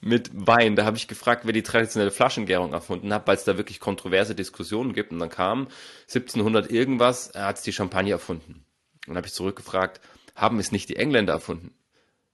mit 0.00 0.30
Wein. 0.34 0.76
Da 0.76 0.84
habe 0.84 0.96
ich 0.96 1.08
gefragt, 1.08 1.42
wer 1.44 1.52
die 1.52 1.62
traditionelle 1.62 2.10
Flaschengärung 2.10 2.72
erfunden 2.72 3.12
hat, 3.12 3.26
weil 3.26 3.36
es 3.36 3.44
da 3.44 3.56
wirklich 3.56 3.80
kontroverse 3.80 4.34
Diskussionen 4.34 4.92
gibt. 4.92 5.12
Und 5.12 5.18
dann 5.18 5.30
kam 5.30 5.68
1700 6.02 6.70
irgendwas, 6.70 7.28
er 7.28 7.46
hat 7.46 7.64
die 7.66 7.72
Champagner 7.72 8.12
erfunden. 8.12 8.64
Und 9.06 9.08
dann 9.08 9.16
habe 9.16 9.26
ich 9.26 9.32
zurückgefragt, 9.32 10.00
haben 10.34 10.58
es 10.58 10.72
nicht 10.72 10.88
die 10.88 10.96
Engländer 10.96 11.32
erfunden? 11.32 11.74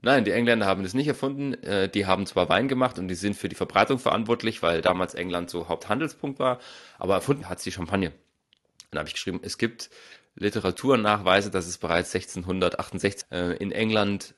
Nein, 0.00 0.24
die 0.24 0.30
Engländer 0.30 0.66
haben 0.66 0.84
das 0.84 0.94
nicht 0.94 1.08
erfunden. 1.08 1.54
Äh, 1.64 1.88
die 1.88 2.06
haben 2.06 2.26
zwar 2.26 2.48
Wein 2.48 2.68
gemacht 2.68 2.98
und 2.98 3.08
die 3.08 3.14
sind 3.14 3.36
für 3.36 3.48
die 3.48 3.56
Verbreitung 3.56 3.98
verantwortlich, 3.98 4.62
weil 4.62 4.80
damals 4.80 5.14
England 5.14 5.50
so 5.50 5.68
Haupthandelspunkt 5.68 6.38
war, 6.38 6.60
aber 6.98 7.14
erfunden 7.14 7.48
hat 7.48 7.60
sie 7.60 7.72
Champagner. 7.72 8.12
Dann 8.90 9.00
habe 9.00 9.08
ich 9.08 9.14
geschrieben, 9.14 9.40
es 9.42 9.58
gibt 9.58 9.90
Literaturnachweise, 10.36 11.50
dass 11.50 11.66
es 11.66 11.78
bereits 11.78 12.14
1668 12.14 13.26
äh, 13.32 13.56
in 13.56 13.72
England 13.72 14.34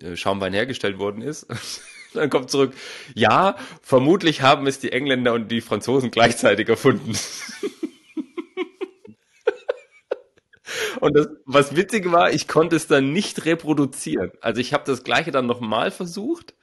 äh, 0.00 0.16
Schaumwein 0.16 0.52
hergestellt 0.52 0.98
worden 0.98 1.22
ist. 1.22 1.46
Dann 2.14 2.30
kommt 2.30 2.50
zurück, 2.50 2.72
ja, 3.14 3.56
vermutlich 3.82 4.40
haben 4.40 4.66
es 4.66 4.78
die 4.78 4.92
Engländer 4.92 5.34
und 5.34 5.48
die 5.48 5.60
Franzosen 5.60 6.10
gleichzeitig 6.10 6.68
erfunden. 6.68 7.12
Und 11.00 11.16
das, 11.16 11.28
was 11.44 11.76
witzig 11.76 12.10
war, 12.10 12.32
ich 12.32 12.48
konnte 12.48 12.76
es 12.76 12.86
dann 12.86 13.12
nicht 13.12 13.44
reproduzieren. 13.44 14.32
Also 14.40 14.60
ich 14.60 14.72
habe 14.72 14.84
das 14.86 15.04
gleiche 15.04 15.30
dann 15.30 15.46
nochmal 15.46 15.90
versucht. 15.90 16.54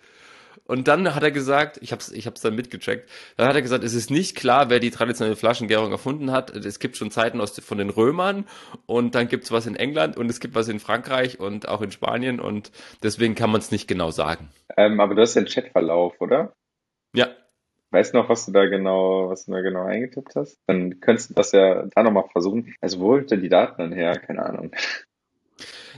Und 0.68 0.88
dann 0.88 1.14
hat 1.14 1.22
er 1.22 1.32
gesagt, 1.32 1.78
ich 1.82 1.92
habe 1.92 2.02
es 2.02 2.12
ich 2.12 2.26
hab's 2.26 2.42
dann 2.42 2.56
mitgecheckt, 2.56 3.08
dann 3.38 3.48
hat 3.48 3.56
er 3.56 3.62
gesagt, 3.62 3.84
es 3.84 3.94
ist 3.94 4.10
nicht 4.10 4.36
klar, 4.36 4.70
wer 4.70 4.80
die 4.80 4.90
traditionelle 4.90 5.36
Flaschengärung 5.36 5.92
erfunden 5.92 6.32
hat. 6.32 6.56
Es 6.56 6.80
gibt 6.80 6.98
schon 6.98 7.12
Zeiten 7.12 7.40
aus, 7.40 7.60
von 7.60 7.78
den 7.78 7.92
Römern 7.92 8.46
und 8.88 9.14
dann 9.14 9.28
gibt's 9.28 9.52
was 9.52 9.68
in 9.68 9.76
England 9.76 10.18
und 10.18 10.28
es 10.28 10.40
gibt 10.40 10.56
was 10.56 10.68
in 10.68 10.80
Frankreich 10.80 11.40
und 11.40 11.68
auch 11.68 11.82
in 11.82 11.92
Spanien 11.92 12.40
und 12.40 12.72
deswegen 13.04 13.36
kann 13.36 13.52
man 13.52 13.62
es 13.62 13.72
nicht 13.72 13.88
genau 13.88 14.10
sagen. 14.10 14.50
Ähm, 14.76 15.00
aber 15.00 15.14
du 15.14 15.22
hast 15.22 15.36
den 15.36 15.46
Chatverlauf, 15.46 16.20
oder? 16.20 16.56
Weißt 17.96 18.14
noch, 18.14 18.28
was 18.28 18.46
du 18.46 18.52
da 18.52 18.66
genau, 18.66 19.30
was 19.30 19.46
du 19.46 19.54
da 19.54 19.62
genau 19.62 19.86
eingetippt 19.86 20.36
hast? 20.36 20.60
Dann 20.68 21.00
könntest 21.00 21.30
du 21.30 21.34
das 21.34 21.54
ja 21.54 21.86
da 21.96 22.04
nochmal 22.04 22.26
versuchen. 22.30 22.76
Also 22.82 23.00
wo 23.00 23.06
holt 23.06 23.32
denn 23.32 23.40
die 23.42 23.48
Daten 23.48 23.82
dann 23.82 23.94
her? 23.94 24.20
Keine 24.20 24.46
Ahnung. 24.46 24.72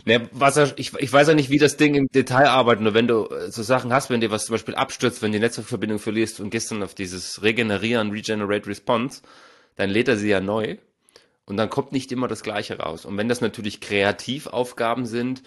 Ne, 0.06 0.30
was 0.32 0.58
er, 0.58 0.78
ich, 0.78 0.94
ich 0.94 1.12
weiß 1.12 1.30
ja 1.30 1.34
nicht, 1.34 1.50
wie 1.50 1.58
das 1.58 1.76
Ding 1.76 1.96
im 1.96 2.08
Detail 2.08 2.50
arbeitet, 2.50 2.84
nur 2.84 2.94
wenn 2.94 3.08
du 3.08 3.26
äh, 3.26 3.50
so 3.50 3.64
Sachen 3.64 3.92
hast, 3.92 4.12
wenn 4.12 4.22
dir 4.22 4.30
was 4.30 4.46
zum 4.46 4.54
Beispiel 4.54 4.76
abstürzt, 4.76 5.24
wenn 5.24 5.32
die 5.32 5.40
Netzwerkverbindung 5.40 5.98
verlierst 5.98 6.40
und 6.40 6.52
gehst 6.52 6.70
dann 6.70 6.84
auf 6.84 6.94
dieses 6.94 7.42
Regenerieren, 7.42 8.12
Regenerate 8.12 8.68
Response, 8.68 9.24
dann 9.76 9.90
lädt 9.90 10.08
er 10.08 10.18
sie 10.18 10.30
ja 10.30 10.40
neu 10.40 10.78
und 11.46 11.58
dann 11.58 11.72
kommt 11.72 11.94
nicht 11.94 12.12
immer 12.12 12.28
das 12.28 12.44
Gleiche 12.44 12.78
raus. 12.78 13.06
Und 13.06 13.18
wenn 13.18 13.28
das 13.28 13.42
natürlich 13.42 13.82
Kreativaufgaben 13.82 15.08
sind, 15.08 15.42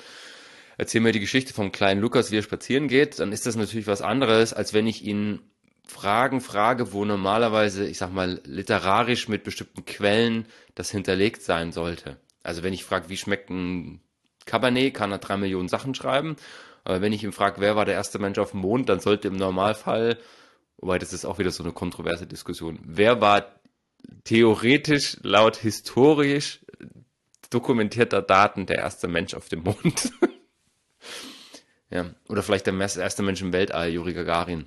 erzähl 0.78 1.00
mir 1.00 1.12
die 1.12 1.21
Geschichte 1.21 1.54
vom 1.54 1.71
kleinen 1.71 2.00
Lukas, 2.00 2.33
wie 2.33 2.38
er 2.38 2.42
spazieren 2.42 2.88
geht, 2.88 3.21
dann 3.21 3.30
ist 3.30 3.47
das 3.47 3.54
natürlich 3.54 3.87
was 3.87 4.02
anderes, 4.02 4.52
als 4.52 4.75
wenn 4.75 4.88
ich 4.88 5.04
ihn 5.04 5.50
Fragen 5.90 6.40
frage, 6.40 6.92
wo 6.92 7.04
normalerweise, 7.04 7.87
ich 7.87 7.99
sag 7.99 8.12
mal, 8.12 8.40
literarisch 8.44 9.28
mit 9.28 9.44
bestimmten 9.44 9.85
Quellen 9.85 10.47
das 10.75 10.90
hinterlegt 10.90 11.42
sein 11.42 11.73
sollte. 11.73 12.16
Also 12.42 12.62
wenn 12.62 12.73
ich 12.73 12.85
frage, 12.85 13.09
wie 13.09 13.16
schmeckt 13.16 13.50
ein 13.50 14.00
Cabernet, 14.47 14.94
kann 14.94 15.12
er 15.12 15.18
drei 15.18 15.37
Millionen 15.37 15.68
Sachen 15.68 15.94
schreiben. 15.94 16.37
Aber 16.85 17.02
wenn 17.02 17.12
ich 17.12 17.25
ihn 17.25 17.32
frage, 17.32 17.61
wer 17.61 17.76
war 17.76 17.85
der 17.85 17.94
erste 17.94 18.18
Mensch 18.18 18.38
auf 18.38 18.52
dem 18.52 18.61
Mond, 18.61 18.88
dann 18.88 19.00
sollte 19.00 19.28
im 19.28 19.37
Normalfall, 19.37 20.16
wobei 20.78 20.99
das 20.99 21.12
ist 21.12 21.25
auch 21.25 21.38
wieder 21.38 21.50
so 21.50 21.62
eine 21.62 21.73
kontroverse 21.73 22.26
Diskussion, 22.26 22.78
wer 22.85 23.20
war 23.20 23.47
theoretisch 24.25 25.18
laut 25.23 25.56
historisch 25.56 26.61
dokumentierter 27.50 28.23
Daten 28.23 28.64
der 28.64 28.78
erste 28.78 29.09
Mensch 29.09 29.35
auf 29.35 29.49
dem 29.49 29.64
Mond? 29.64 30.12
ja, 31.90 32.06
oder 32.28 32.42
vielleicht 32.42 32.66
der 32.66 32.78
erste 32.78 33.23
Mensch 33.23 33.42
im 33.42 33.52
Weltall, 33.52 33.90
Juri 33.90 34.14
Gagarin 34.14 34.66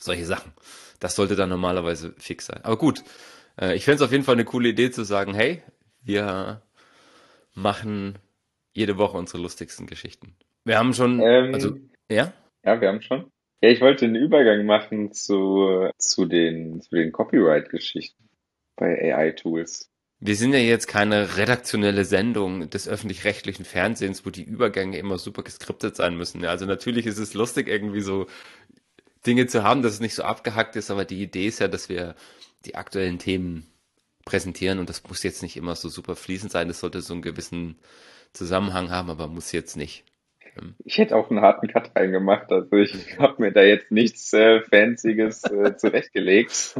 solche 0.00 0.26
Sachen. 0.26 0.52
Das 1.00 1.14
sollte 1.14 1.36
dann 1.36 1.48
normalerweise 1.48 2.14
fix 2.18 2.46
sein. 2.46 2.60
Aber 2.64 2.76
gut, 2.76 3.02
äh, 3.60 3.74
ich 3.74 3.84
fände 3.84 3.96
es 3.96 4.02
auf 4.02 4.12
jeden 4.12 4.24
Fall 4.24 4.34
eine 4.34 4.44
coole 4.44 4.68
Idee 4.68 4.90
zu 4.90 5.04
sagen, 5.04 5.34
hey, 5.34 5.62
wir 6.02 6.62
machen 7.54 8.18
jede 8.72 8.98
Woche 8.98 9.16
unsere 9.18 9.42
lustigsten 9.42 9.86
Geschichten. 9.86 10.36
Wir 10.64 10.78
haben 10.78 10.94
schon, 10.94 11.20
ähm, 11.20 11.54
also, 11.54 11.76
ja? 12.10 12.32
Ja, 12.64 12.80
wir 12.80 12.88
haben 12.88 13.02
schon. 13.02 13.30
Ja, 13.60 13.70
ich 13.70 13.80
wollte 13.80 14.06
den 14.06 14.14
Übergang 14.14 14.66
machen 14.66 15.12
zu, 15.12 15.90
zu 15.98 16.26
den, 16.26 16.80
zu 16.80 16.94
den 16.94 17.10
Copyright-Geschichten 17.10 18.28
bei 18.76 19.14
AI-Tools. 19.14 19.90
Wir 20.20 20.34
sind 20.34 20.52
ja 20.52 20.58
jetzt 20.58 20.86
keine 20.86 21.36
redaktionelle 21.36 22.04
Sendung 22.04 22.70
des 22.70 22.88
öffentlich-rechtlichen 22.88 23.64
Fernsehens, 23.64 24.26
wo 24.26 24.30
die 24.30 24.42
Übergänge 24.42 24.98
immer 24.98 25.18
super 25.18 25.42
geskriptet 25.42 25.94
sein 25.96 26.16
müssen. 26.16 26.44
Also 26.44 26.66
natürlich 26.66 27.06
ist 27.06 27.18
es 27.18 27.34
lustig, 27.34 27.68
irgendwie 27.68 28.00
so 28.00 28.26
Dinge 29.28 29.46
zu 29.46 29.62
haben, 29.62 29.82
dass 29.82 29.92
es 29.92 30.00
nicht 30.00 30.14
so 30.14 30.22
abgehackt 30.22 30.74
ist, 30.74 30.90
aber 30.90 31.04
die 31.04 31.22
Idee 31.22 31.46
ist 31.46 31.60
ja, 31.60 31.68
dass 31.68 31.88
wir 31.88 32.14
die 32.64 32.74
aktuellen 32.74 33.18
Themen 33.18 33.66
präsentieren 34.24 34.78
und 34.78 34.88
das 34.88 35.06
muss 35.06 35.22
jetzt 35.22 35.42
nicht 35.42 35.56
immer 35.56 35.74
so 35.74 35.88
super 35.88 36.16
fließend 36.16 36.50
sein, 36.50 36.68
das 36.68 36.80
sollte 36.80 37.02
so 37.02 37.12
einen 37.12 37.22
gewissen 37.22 37.78
Zusammenhang 38.32 38.90
haben, 38.90 39.10
aber 39.10 39.28
muss 39.28 39.52
jetzt 39.52 39.76
nicht. 39.76 40.04
Ähm, 40.56 40.74
ich 40.84 40.98
hätte 40.98 41.16
auch 41.16 41.30
einen 41.30 41.40
harten 41.40 41.68
Cut 41.68 41.94
reingemacht, 41.94 42.50
also 42.50 42.76
ich 42.76 43.18
habe 43.18 43.42
mir 43.42 43.52
da 43.52 43.62
jetzt 43.62 43.90
nichts 43.90 44.32
äh, 44.32 44.62
Fancyes 44.62 45.44
äh, 45.44 45.76
zurechtgelegt. 45.78 46.74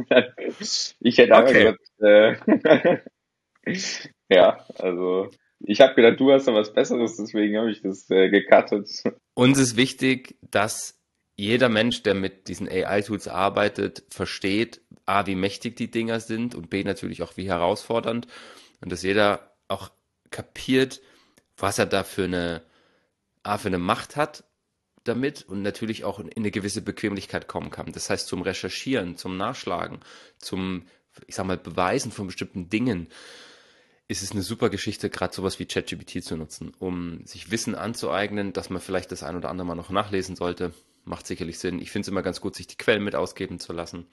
ich 0.99 1.17
hätte 1.17 1.33
okay. 1.35 1.75
äh, 2.01 2.97
ja, 4.29 4.65
also 4.77 5.29
ich 5.61 5.81
habe 5.81 5.95
gedacht, 5.95 6.19
du 6.19 6.31
hast 6.31 6.47
da 6.47 6.53
was 6.53 6.73
Besseres, 6.73 7.17
deswegen 7.17 7.57
habe 7.57 7.71
ich 7.71 7.81
das 7.81 8.09
äh, 8.09 8.29
gecuttet. 8.29 8.89
Uns 9.33 9.59
ist 9.59 9.75
wichtig, 9.75 10.37
dass 10.41 10.98
jeder 11.39 11.69
Mensch, 11.69 12.03
der 12.03 12.15
mit 12.15 12.49
diesen 12.49 12.67
AI-Tools 12.67 13.27
arbeitet, 13.29 14.03
versteht, 14.09 14.81
A, 15.05 15.25
wie 15.25 15.35
mächtig 15.35 15.77
die 15.77 15.89
Dinger 15.89 16.19
sind 16.19 16.53
und 16.53 16.69
B, 16.69 16.83
natürlich 16.83 17.23
auch 17.23 17.37
wie 17.37 17.47
herausfordernd. 17.47 18.27
Und 18.81 18.91
dass 18.91 19.03
jeder 19.03 19.55
auch 19.69 19.89
kapiert, 20.31 21.01
was 21.57 21.79
er 21.79 21.85
da 21.85 22.03
für 22.03 22.25
eine, 22.25 22.61
A, 23.43 23.57
für 23.57 23.69
eine 23.69 23.79
Macht 23.79 24.17
hat 24.17 24.43
damit 25.05 25.43
und 25.43 25.61
natürlich 25.61 26.03
auch 26.03 26.19
in 26.19 26.29
eine 26.35 26.51
gewisse 26.51 26.81
Bequemlichkeit 26.81 27.47
kommen 27.47 27.71
kann. 27.71 27.93
Das 27.93 28.09
heißt, 28.09 28.27
zum 28.27 28.41
Recherchieren, 28.41 29.15
zum 29.15 29.37
Nachschlagen, 29.37 29.99
zum, 30.37 30.87
ich 31.25 31.35
sag 31.35 31.45
mal, 31.45 31.57
Beweisen 31.57 32.11
von 32.11 32.27
bestimmten 32.27 32.69
Dingen 32.69 33.07
ist 34.09 34.23
es 34.23 34.31
eine 34.31 34.41
super 34.41 34.69
Geschichte, 34.69 35.09
gerade 35.09 35.33
sowas 35.33 35.57
wie 35.57 35.65
ChatGPT 35.65 36.21
zu 36.21 36.35
nutzen, 36.35 36.73
um 36.79 37.25
sich 37.25 37.49
Wissen 37.49 37.75
anzueignen, 37.75 38.51
dass 38.51 38.69
man 38.69 38.81
vielleicht 38.81 39.11
das 39.11 39.23
ein 39.23 39.37
oder 39.37 39.49
andere 39.49 39.67
mal 39.67 39.75
noch 39.75 39.89
nachlesen 39.89 40.35
sollte 40.35 40.73
macht 41.05 41.27
sicherlich 41.27 41.59
Sinn. 41.59 41.79
Ich 41.79 41.91
finde 41.91 42.03
es 42.03 42.09
immer 42.09 42.21
ganz 42.21 42.41
gut, 42.41 42.55
sich 42.55 42.67
die 42.67 42.77
Quellen 42.77 43.03
mit 43.03 43.15
ausgeben 43.15 43.59
zu 43.59 43.73
lassen. 43.73 44.07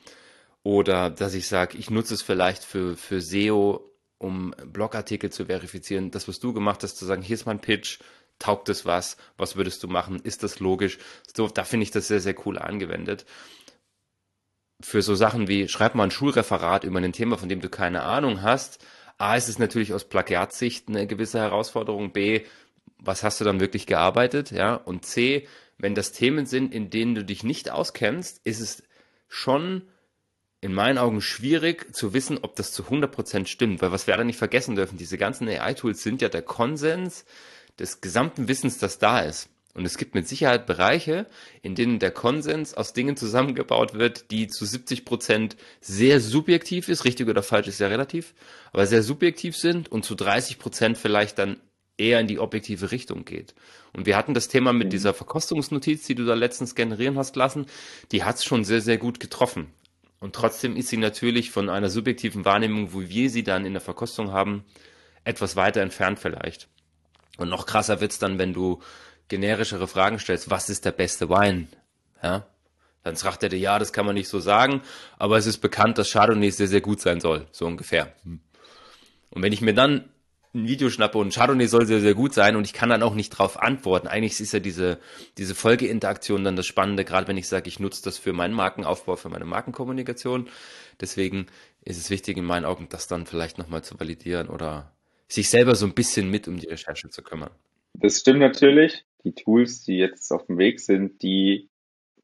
Oder 0.62 1.10
dass 1.10 1.34
ich 1.34 1.48
sage, 1.48 1.78
ich 1.78 1.90
nutze 1.90 2.14
es 2.14 2.22
vielleicht 2.22 2.64
für, 2.64 2.96
für 2.96 3.20
SEO, 3.20 3.92
um 4.18 4.54
Blogartikel 4.64 5.30
zu 5.30 5.46
verifizieren. 5.46 6.10
Das, 6.10 6.26
was 6.28 6.40
du 6.40 6.52
gemacht 6.52 6.82
hast, 6.82 6.96
zu 6.96 7.04
sagen, 7.04 7.22
hier 7.22 7.34
ist 7.34 7.46
mein 7.46 7.60
Pitch, 7.60 8.00
taugt 8.38 8.68
es 8.68 8.84
was, 8.84 9.16
was 9.36 9.56
würdest 9.56 9.82
du 9.82 9.88
machen, 9.88 10.20
ist 10.22 10.42
das 10.42 10.60
logisch? 10.60 10.98
So, 11.34 11.48
da 11.48 11.64
finde 11.64 11.84
ich 11.84 11.90
das 11.90 12.08
sehr, 12.08 12.20
sehr 12.20 12.34
cool 12.46 12.58
angewendet. 12.58 13.24
für 14.80 15.02
so 15.02 15.14
Sachen 15.14 15.48
wie, 15.48 15.68
schreib 15.68 15.94
mal 15.94 16.04
ein 16.04 16.10
Schulreferat 16.10 16.84
über 16.84 16.98
ein 16.98 17.12
Thema, 17.12 17.38
von 17.38 17.48
dem 17.48 17.60
du 17.60 17.68
keine 17.68 18.02
Ahnung 18.02 18.42
hast. 18.42 18.84
A, 19.18 19.36
ist 19.36 19.48
es 19.48 19.58
natürlich 19.58 19.94
aus 19.94 20.04
Plagiatsicht 20.04 20.88
eine 20.88 21.06
gewisse 21.06 21.38
Herausforderung. 21.38 22.12
B, 22.12 22.42
was 22.98 23.22
hast 23.22 23.40
du 23.40 23.44
dann 23.44 23.60
wirklich 23.60 23.86
gearbeitet? 23.86 24.50
Ja, 24.50 24.74
und 24.74 25.06
C, 25.06 25.48
wenn 25.78 25.94
das 25.94 26.12
Themen 26.12 26.46
sind, 26.46 26.74
in 26.74 26.90
denen 26.90 27.14
du 27.14 27.24
dich 27.24 27.42
nicht 27.42 27.70
auskennst, 27.70 28.40
ist 28.44 28.60
es 28.60 28.82
schon 29.28 29.82
in 30.60 30.72
meinen 30.72 30.98
Augen 30.98 31.20
schwierig 31.20 31.94
zu 31.94 32.14
wissen, 32.14 32.38
ob 32.42 32.56
das 32.56 32.72
zu 32.72 32.84
100% 32.84 33.46
stimmt, 33.46 33.82
weil 33.82 33.92
was 33.92 34.06
wir 34.06 34.14
alle 34.14 34.24
nicht 34.24 34.38
vergessen 34.38 34.74
dürfen, 34.74 34.98
diese 34.98 35.18
ganzen 35.18 35.48
AI-Tools 35.48 36.02
sind 36.02 36.22
ja 36.22 36.28
der 36.28 36.42
Konsens 36.42 37.24
des 37.78 38.00
gesamten 38.00 38.48
Wissens, 38.48 38.78
das 38.78 38.98
da 38.98 39.20
ist. 39.20 39.50
Und 39.74 39.84
es 39.84 39.98
gibt 39.98 40.14
mit 40.14 40.26
Sicherheit 40.26 40.66
Bereiche, 40.66 41.26
in 41.60 41.74
denen 41.74 41.98
der 41.98 42.10
Konsens 42.10 42.72
aus 42.72 42.94
Dingen 42.94 43.18
zusammengebaut 43.18 43.92
wird, 43.92 44.30
die 44.30 44.48
zu 44.48 44.64
70 44.64 45.04
Prozent 45.04 45.56
sehr 45.82 46.18
subjektiv 46.20 46.88
ist, 46.88 47.04
richtig 47.04 47.28
oder 47.28 47.42
falsch 47.42 47.68
ist 47.68 47.80
ja 47.80 47.88
relativ, 47.88 48.32
aber 48.72 48.86
sehr 48.86 49.02
subjektiv 49.02 49.54
sind 49.54 49.92
und 49.92 50.02
zu 50.02 50.14
30 50.14 50.58
Prozent 50.58 50.96
vielleicht 50.96 51.38
dann 51.38 51.60
eher 51.98 52.20
in 52.20 52.26
die 52.26 52.38
objektive 52.38 52.90
Richtung 52.90 53.24
geht. 53.24 53.54
Und 53.92 54.06
wir 54.06 54.16
hatten 54.16 54.34
das 54.34 54.48
Thema 54.48 54.72
mit 54.72 54.88
mhm. 54.88 54.90
dieser 54.90 55.14
Verkostungsnotiz, 55.14 56.06
die 56.06 56.14
du 56.14 56.24
da 56.24 56.34
letztens 56.34 56.74
generieren 56.74 57.18
hast 57.18 57.36
lassen, 57.36 57.66
die 58.12 58.24
hat 58.24 58.36
es 58.36 58.44
schon 58.44 58.64
sehr, 58.64 58.80
sehr 58.80 58.98
gut 58.98 59.20
getroffen. 59.20 59.68
Und 60.20 60.34
trotzdem 60.34 60.76
ist 60.76 60.88
sie 60.88 60.96
natürlich 60.96 61.50
von 61.50 61.68
einer 61.68 61.90
subjektiven 61.90 62.44
Wahrnehmung, 62.44 62.92
wo 62.92 63.02
wir 63.02 63.30
sie 63.30 63.42
dann 63.42 63.66
in 63.66 63.72
der 63.72 63.82
Verkostung 63.82 64.32
haben, 64.32 64.64
etwas 65.24 65.56
weiter 65.56 65.82
entfernt 65.82 66.18
vielleicht. 66.18 66.68
Und 67.36 67.48
noch 67.48 67.66
krasser 67.66 68.00
wird's 68.00 68.18
dann, 68.18 68.38
wenn 68.38 68.52
du 68.52 68.80
generischere 69.28 69.88
Fragen 69.88 70.18
stellst, 70.18 70.50
was 70.50 70.70
ist 70.70 70.84
der 70.84 70.92
beste 70.92 71.28
Wein? 71.28 71.68
Ja, 72.22 72.46
dann 73.02 73.16
sagt 73.16 73.42
er 73.42 73.48
dir, 73.48 73.58
ja, 73.58 73.78
das 73.78 73.92
kann 73.92 74.06
man 74.06 74.14
nicht 74.14 74.28
so 74.28 74.40
sagen, 74.40 74.82
aber 75.18 75.36
es 75.36 75.46
ist 75.46 75.58
bekannt, 75.58 75.98
dass 75.98 76.10
Chardonnay 76.10 76.50
sehr, 76.50 76.68
sehr 76.68 76.80
gut 76.80 77.00
sein 77.00 77.20
soll, 77.20 77.46
so 77.52 77.66
ungefähr. 77.66 78.12
Und 78.24 79.42
wenn 79.42 79.52
ich 79.52 79.60
mir 79.60 79.74
dann 79.74 80.08
ein 80.56 80.66
Video 80.66 80.90
schnappe 80.90 81.18
und 81.18 81.32
Chardonnay 81.32 81.66
soll 81.66 81.86
sehr, 81.86 82.00
sehr 82.00 82.14
gut 82.14 82.34
sein 82.34 82.56
und 82.56 82.64
ich 82.64 82.72
kann 82.72 82.88
dann 82.88 83.02
auch 83.02 83.14
nicht 83.14 83.30
drauf 83.30 83.60
antworten. 83.60 84.08
Eigentlich 84.08 84.40
ist 84.40 84.52
ja 84.52 84.60
diese, 84.60 84.98
diese 85.38 85.54
Folgeinteraktion 85.54 86.42
dann 86.42 86.56
das 86.56 86.66
Spannende, 86.66 87.04
gerade 87.04 87.28
wenn 87.28 87.36
ich 87.36 87.48
sage, 87.48 87.68
ich 87.68 87.78
nutze 87.78 88.02
das 88.02 88.18
für 88.18 88.32
meinen 88.32 88.54
Markenaufbau, 88.54 89.16
für 89.16 89.28
meine 89.28 89.44
Markenkommunikation. 89.44 90.48
Deswegen 91.00 91.46
ist 91.84 91.98
es 91.98 92.10
wichtig 92.10 92.36
in 92.36 92.44
meinen 92.44 92.64
Augen, 92.64 92.88
das 92.90 93.06
dann 93.06 93.26
vielleicht 93.26 93.58
nochmal 93.58 93.84
zu 93.84 94.00
validieren 94.00 94.48
oder 94.48 94.92
sich 95.28 95.50
selber 95.50 95.74
so 95.74 95.86
ein 95.86 95.94
bisschen 95.94 96.30
mit 96.30 96.48
um 96.48 96.58
die 96.58 96.66
Recherche 96.68 97.08
zu 97.10 97.22
kümmern. 97.22 97.50
Das 97.94 98.20
stimmt 98.20 98.40
natürlich 98.40 99.04
die 99.24 99.34
Tools, 99.34 99.82
die 99.82 99.98
jetzt 99.98 100.30
auf 100.32 100.46
dem 100.46 100.58
Weg 100.58 100.80
sind, 100.80 101.22
die 101.22 101.68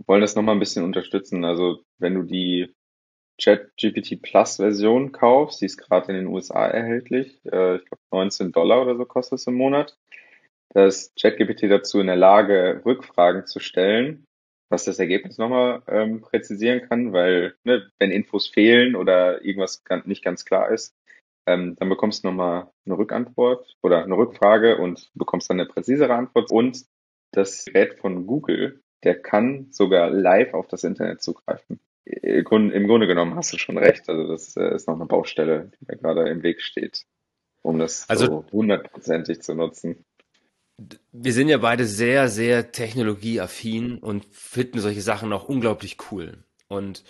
wollen 0.07 0.21
das 0.21 0.37
nochmal 0.37 0.57
ein 0.57 0.61
bisschen 0.61 0.85
unterstützen. 0.85 1.45
Also 1.45 1.85
wenn 1.99 2.15
du 2.15 2.23
die 2.23 2.75
ChatGPT 3.41 4.21
Plus 4.23 4.57
Version 4.57 5.13
kaufst, 5.13 5.61
die 5.61 5.67
ist 5.67 5.79
gerade 5.79 6.09
in 6.09 6.15
den 6.15 6.27
USA 6.27 6.67
erhältlich, 6.67 7.41
äh, 7.45 7.77
ich 7.77 7.85
glaube 7.85 8.03
19 8.11 8.53
Dollar 8.53 8.83
oder 8.83 8.97
so 8.97 9.05
kostet 9.05 9.39
es 9.39 9.47
im 9.47 9.55
Monat, 9.55 9.97
da 10.71 10.87
ist 10.87 11.15
ChatGPT 11.21 11.65
dazu 11.65 12.01
in 12.01 12.07
der 12.07 12.17
Lage, 12.17 12.83
Rückfragen 12.85 13.47
zu 13.47 13.61
stellen, 13.61 14.27
was 14.71 14.85
das 14.85 14.99
Ergebnis 14.99 15.39
nochmal 15.39 15.83
ähm, 15.87 16.23
präzisieren 16.23 16.89
kann, 16.89 17.13
weil 17.13 17.55
ne, 17.65 17.91
wenn 17.99 18.11
Infos 18.11 18.49
fehlen 18.49 18.97
oder 18.97 19.45
irgendwas 19.45 19.83
nicht 20.07 20.25
ganz 20.25 20.45
klar 20.45 20.71
ist, 20.71 20.95
ähm, 21.47 21.77
dann 21.77 21.89
bekommst 21.89 22.25
du 22.25 22.29
nochmal 22.29 22.71
eine 22.87 22.97
Rückantwort 22.97 23.77
oder 23.83 24.05
eine 24.05 24.17
Rückfrage 24.17 24.79
und 24.79 25.11
bekommst 25.15 25.51
dann 25.51 25.61
eine 25.61 25.69
präzisere 25.69 26.15
Antwort. 26.15 26.51
Und 26.51 26.85
das 27.33 27.65
Gerät 27.65 27.99
von 27.99 28.27
Google, 28.27 28.81
der 29.05 29.21
kann 29.21 29.69
sogar 29.71 30.11
live 30.11 30.55
auf 30.55 30.69
das 30.69 30.85
Internet 30.85 31.23
zugreifen. 31.23 31.81
Im 32.05 32.45
Grunde 32.45 33.07
genommen 33.07 33.37
hast 33.37 33.53
du 33.53 33.59
schon 33.59 33.79
recht. 33.79 34.09
Also 34.09 34.27
das 34.27 34.57
äh, 34.57 34.75
ist 34.75 34.89
noch 34.89 34.97
eine 34.97 35.07
Baustelle, 35.07 35.71
die 35.81 35.87
da 35.87 35.95
gerade 35.95 36.29
im 36.29 36.43
Weg 36.43 36.61
steht, 36.61 37.05
um 37.63 37.79
das 37.79 38.09
also, 38.09 38.27
so 38.27 38.45
hundertprozentig 38.53 39.41
zu 39.43 39.55
nutzen. 39.55 40.05
Wir 41.13 41.33
sind 41.33 41.49
ja 41.49 41.59
beide 41.59 41.85
sehr, 41.85 42.29
sehr 42.29 42.73
technologieaffin 42.73 43.99
und 43.99 44.27
finden 44.31 44.81
solche 44.81 45.03
Sachen 45.03 45.33
auch 45.33 45.49
unglaublich 45.49 45.97
cool. 46.11 46.45
Und 46.67 47.05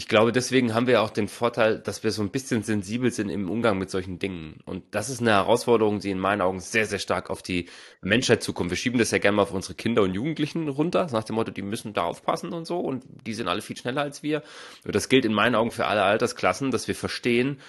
ich 0.00 0.08
glaube, 0.08 0.32
deswegen 0.32 0.72
haben 0.72 0.86
wir 0.86 1.02
auch 1.02 1.10
den 1.10 1.28
Vorteil, 1.28 1.78
dass 1.78 2.02
wir 2.02 2.10
so 2.10 2.22
ein 2.22 2.30
bisschen 2.30 2.62
sensibel 2.62 3.10
sind 3.10 3.28
im 3.28 3.50
Umgang 3.50 3.76
mit 3.76 3.90
solchen 3.90 4.18
Dingen. 4.18 4.60
Und 4.64 4.82
das 4.92 5.10
ist 5.10 5.20
eine 5.20 5.32
Herausforderung, 5.32 6.00
die 6.00 6.08
in 6.08 6.18
meinen 6.18 6.40
Augen 6.40 6.58
sehr, 6.58 6.86
sehr 6.86 6.98
stark 6.98 7.28
auf 7.28 7.42
die 7.42 7.68
Menschheit 8.00 8.42
zukommt. 8.42 8.70
Wir 8.70 8.78
schieben 8.78 8.98
das 8.98 9.10
ja 9.10 9.18
gerne 9.18 9.36
mal 9.36 9.42
auf 9.42 9.52
unsere 9.52 9.74
Kinder 9.74 10.00
und 10.00 10.14
Jugendlichen 10.14 10.70
runter, 10.70 11.06
nach 11.12 11.24
dem 11.24 11.36
Motto, 11.36 11.50
die 11.50 11.60
müssen 11.60 11.92
da 11.92 12.04
aufpassen 12.04 12.54
und 12.54 12.66
so 12.66 12.80
und 12.80 13.04
die 13.26 13.34
sind 13.34 13.46
alle 13.46 13.60
viel 13.60 13.76
schneller 13.76 14.00
als 14.00 14.22
wir. 14.22 14.42
Und 14.86 14.94
das 14.94 15.10
gilt 15.10 15.26
in 15.26 15.34
meinen 15.34 15.54
Augen 15.54 15.70
für 15.70 15.84
alle 15.84 16.02
Altersklassen, 16.02 16.70
dass 16.70 16.88
wir 16.88 16.94
verstehen, 16.94 17.60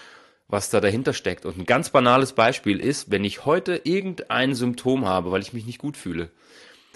was 0.47 0.69
da 0.69 0.79
dahinter 0.79 1.11
steckt. 1.11 1.45
Und 1.45 1.57
ein 1.57 1.65
ganz 1.65 1.89
banales 1.89 2.31
Beispiel 2.31 2.79
ist, 2.79 3.11
wenn 3.11 3.25
ich 3.25 3.43
heute 3.43 3.81
irgendein 3.83 4.55
Symptom 4.55 5.05
habe, 5.05 5.33
weil 5.33 5.41
ich 5.41 5.51
mich 5.51 5.65
nicht 5.65 5.79
gut 5.79 5.97
fühle, 5.97 6.29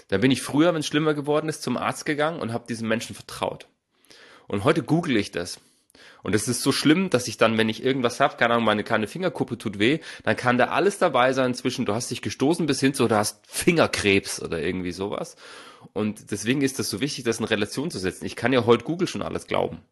dann 0.08 0.22
bin 0.22 0.30
ich 0.30 0.40
früher, 0.40 0.72
wenn 0.72 0.80
es 0.80 0.86
schlimmer 0.86 1.12
geworden 1.12 1.50
ist, 1.50 1.62
zum 1.62 1.76
Arzt 1.76 2.06
gegangen 2.06 2.40
und 2.40 2.54
habe 2.54 2.66
diesem 2.66 2.88
Menschen 2.88 3.14
vertraut. 3.14 3.68
Und 4.48 4.64
heute 4.64 4.82
google 4.82 5.16
ich 5.16 5.30
das. 5.30 5.60
Und 6.22 6.34
es 6.34 6.48
ist 6.48 6.62
so 6.62 6.72
schlimm, 6.72 7.08
dass 7.08 7.28
ich 7.28 7.36
dann, 7.36 7.56
wenn 7.56 7.68
ich 7.68 7.84
irgendwas 7.84 8.20
habe, 8.20 8.36
keine 8.36 8.54
Ahnung, 8.54 8.64
meine 8.64 8.84
kleine 8.84 9.06
Fingerkuppe 9.06 9.58
tut 9.58 9.78
weh, 9.78 10.00
dann 10.24 10.36
kann 10.36 10.58
da 10.58 10.66
alles 10.66 10.98
dabei 10.98 11.32
sein 11.32 11.54
zwischen, 11.54 11.86
du 11.86 11.94
hast 11.94 12.10
dich 12.10 12.20
gestoßen 12.20 12.66
bis 12.66 12.80
hin 12.80 12.94
zu, 12.94 13.06
du 13.06 13.16
hast 13.16 13.46
Fingerkrebs 13.46 14.42
oder 14.42 14.60
irgendwie 14.60 14.92
sowas. 14.92 15.36
Und 15.92 16.30
deswegen 16.32 16.62
ist 16.62 16.78
das 16.78 16.90
so 16.90 17.00
wichtig, 17.00 17.24
das 17.24 17.38
in 17.38 17.44
Relation 17.44 17.90
zu 17.90 17.98
setzen. 17.98 18.24
Ich 18.24 18.36
kann 18.36 18.52
ja 18.52 18.66
heute 18.66 18.84
Google 18.84 19.06
schon 19.06 19.22
alles 19.22 19.46
glauben. 19.46 19.82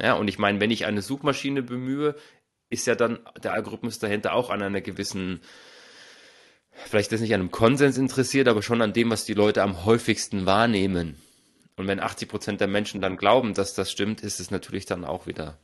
Ja, 0.00 0.14
und 0.14 0.28
ich 0.28 0.38
meine, 0.38 0.60
wenn 0.60 0.70
ich 0.70 0.84
eine 0.84 1.00
Suchmaschine 1.00 1.62
bemühe, 1.62 2.14
ist 2.68 2.86
ja 2.86 2.94
dann 2.94 3.20
der 3.42 3.54
Algorithmus 3.54 3.98
dahinter 3.98 4.34
auch 4.34 4.50
an 4.50 4.60
einer 4.60 4.80
gewissen, 4.80 5.40
vielleicht 6.72 7.12
ist 7.12 7.20
nicht 7.20 7.32
an 7.32 7.40
einem 7.40 7.50
Konsens 7.50 7.96
interessiert, 7.96 8.48
aber 8.48 8.62
schon 8.62 8.82
an 8.82 8.92
dem, 8.92 9.10
was 9.10 9.24
die 9.24 9.34
Leute 9.34 9.62
am 9.62 9.84
häufigsten 9.84 10.44
wahrnehmen. 10.44 11.16
Und 11.76 11.86
wenn 11.86 12.00
80 12.00 12.28
Prozent 12.28 12.60
der 12.60 12.68
Menschen 12.68 13.00
dann 13.00 13.16
glauben, 13.16 13.54
dass 13.54 13.74
das 13.74 13.90
stimmt, 13.90 14.22
ist 14.22 14.40
es 14.40 14.50
natürlich 14.50 14.86
dann 14.86 15.04
auch 15.04 15.26
wieder 15.26 15.58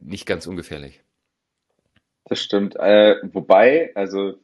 nicht 0.00 0.26
ganz 0.26 0.46
ungefährlich. 0.46 1.02
Das 2.24 2.42
stimmt. 2.42 2.76
Äh, 2.76 3.16
wobei, 3.32 3.92
also 3.94 4.38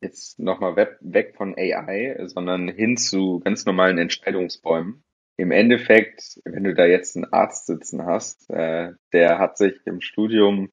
jetzt 0.00 0.38
nochmal 0.38 0.76
weg 0.76 1.34
von 1.36 1.56
AI, 1.56 2.16
sondern 2.26 2.68
hin 2.68 2.96
zu 2.96 3.40
ganz 3.40 3.64
normalen 3.66 3.98
Entscheidungsbäumen. 3.98 5.02
Im 5.36 5.50
Endeffekt, 5.50 6.40
wenn 6.44 6.64
du 6.64 6.74
da 6.74 6.86
jetzt 6.86 7.16
einen 7.16 7.32
Arzt 7.32 7.66
sitzen 7.66 8.06
hast, 8.06 8.48
äh, 8.50 8.92
der 9.12 9.38
hat 9.38 9.58
sich 9.58 9.74
im 9.86 10.00
Studium 10.00 10.70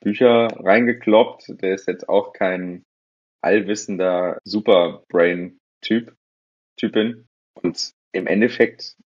Bücher 0.00 0.48
reingekloppt, 0.58 1.62
der 1.62 1.74
ist 1.74 1.86
jetzt 1.86 2.08
auch 2.08 2.32
kein 2.32 2.84
allwissender 3.40 4.38
Superbrain-Typ, 4.42 6.16
Typin, 6.76 7.28
und 7.54 7.92
im 8.12 8.26
Endeffekt, 8.26 8.96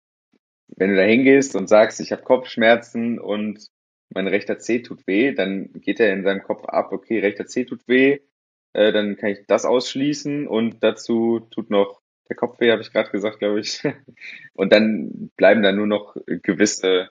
wenn 0.69 0.91
du 0.91 0.97
da 0.97 1.03
hingehst 1.03 1.55
und 1.57 1.69
sagst, 1.69 2.01
ich 2.01 2.13
habe 2.13 2.23
Kopfschmerzen 2.23 3.19
und 3.19 3.69
mein 4.11 4.29
rechter 4.29 4.59
C 4.59 4.81
tut 4.83 5.07
weh, 5.07 5.33
dann 5.33 5.73
geht 5.73 6.01
er 6.01 6.13
in 6.13 6.23
seinem 6.23 6.43
Kopf 6.43 6.65
ab, 6.65 6.93
okay, 6.93 7.19
rechter 7.21 7.47
C 7.47 7.65
tut 7.65 7.87
weh, 7.89 8.21
äh, 8.73 8.93
dann 8.93 9.17
kann 9.17 9.31
ich 9.31 9.47
das 9.47 9.65
ausschließen 9.65 10.47
und 10.47 10.83
dazu 10.83 11.41
tut 11.51 11.71
noch 11.71 12.01
der 12.29 12.37
Kopf 12.37 12.61
weh, 12.61 12.71
habe 12.73 12.83
ich 12.83 12.93
gerade 12.93 13.11
gesagt, 13.11 13.39
glaube 13.39 13.61
ich. 13.61 13.83
Und 14.55 14.73
dann 14.73 15.31
bleiben 15.37 15.63
da 15.63 15.71
nur 15.71 15.87
noch 15.87 16.17
gewisse 16.27 17.09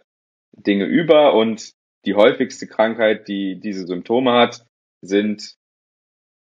Dinge 0.51 0.85
über 0.85 1.33
und 1.35 1.73
die 2.05 2.15
häufigste 2.15 2.67
Krankheit, 2.67 3.27
die 3.27 3.59
diese 3.59 3.87
Symptome 3.87 4.33
hat, 4.33 4.65
sind, 5.01 5.55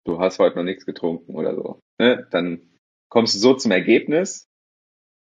du 0.05 0.19
hast 0.19 0.39
heute 0.39 0.57
noch 0.57 0.63
nichts 0.63 0.85
getrunken 0.85 1.35
oder 1.35 1.55
so. 1.55 1.79
Ne? 1.99 2.27
Dann 2.31 2.61
kommst 3.09 3.35
du 3.35 3.39
so 3.39 3.53
zum 3.53 3.71
Ergebnis 3.71 4.47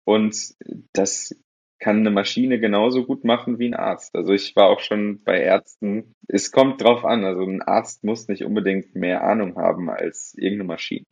und 0.05 0.55
das 0.93 1.35
kann 1.81 1.99
eine 1.99 2.11
Maschine 2.11 2.61
genauso 2.61 3.05
gut 3.05 3.25
machen 3.25 3.59
wie 3.59 3.69
ein 3.69 3.75
Arzt. 3.75 4.15
Also 4.15 4.33
ich 4.33 4.55
war 4.55 4.69
auch 4.69 4.81
schon 4.81 5.23
bei 5.25 5.41
Ärzten. 5.41 6.15
Es 6.29 6.53
kommt 6.53 6.83
drauf 6.83 7.05
an. 7.05 7.25
Also 7.25 7.43
ein 7.43 7.63
Arzt 7.63 8.05
muss 8.05 8.29
nicht 8.29 8.45
unbedingt 8.45 8.95
mehr 8.95 9.25
Ahnung 9.25 9.57
haben 9.57 9.89
als 9.89 10.35
irgendeine 10.35 10.69
Maschine. 10.69 11.07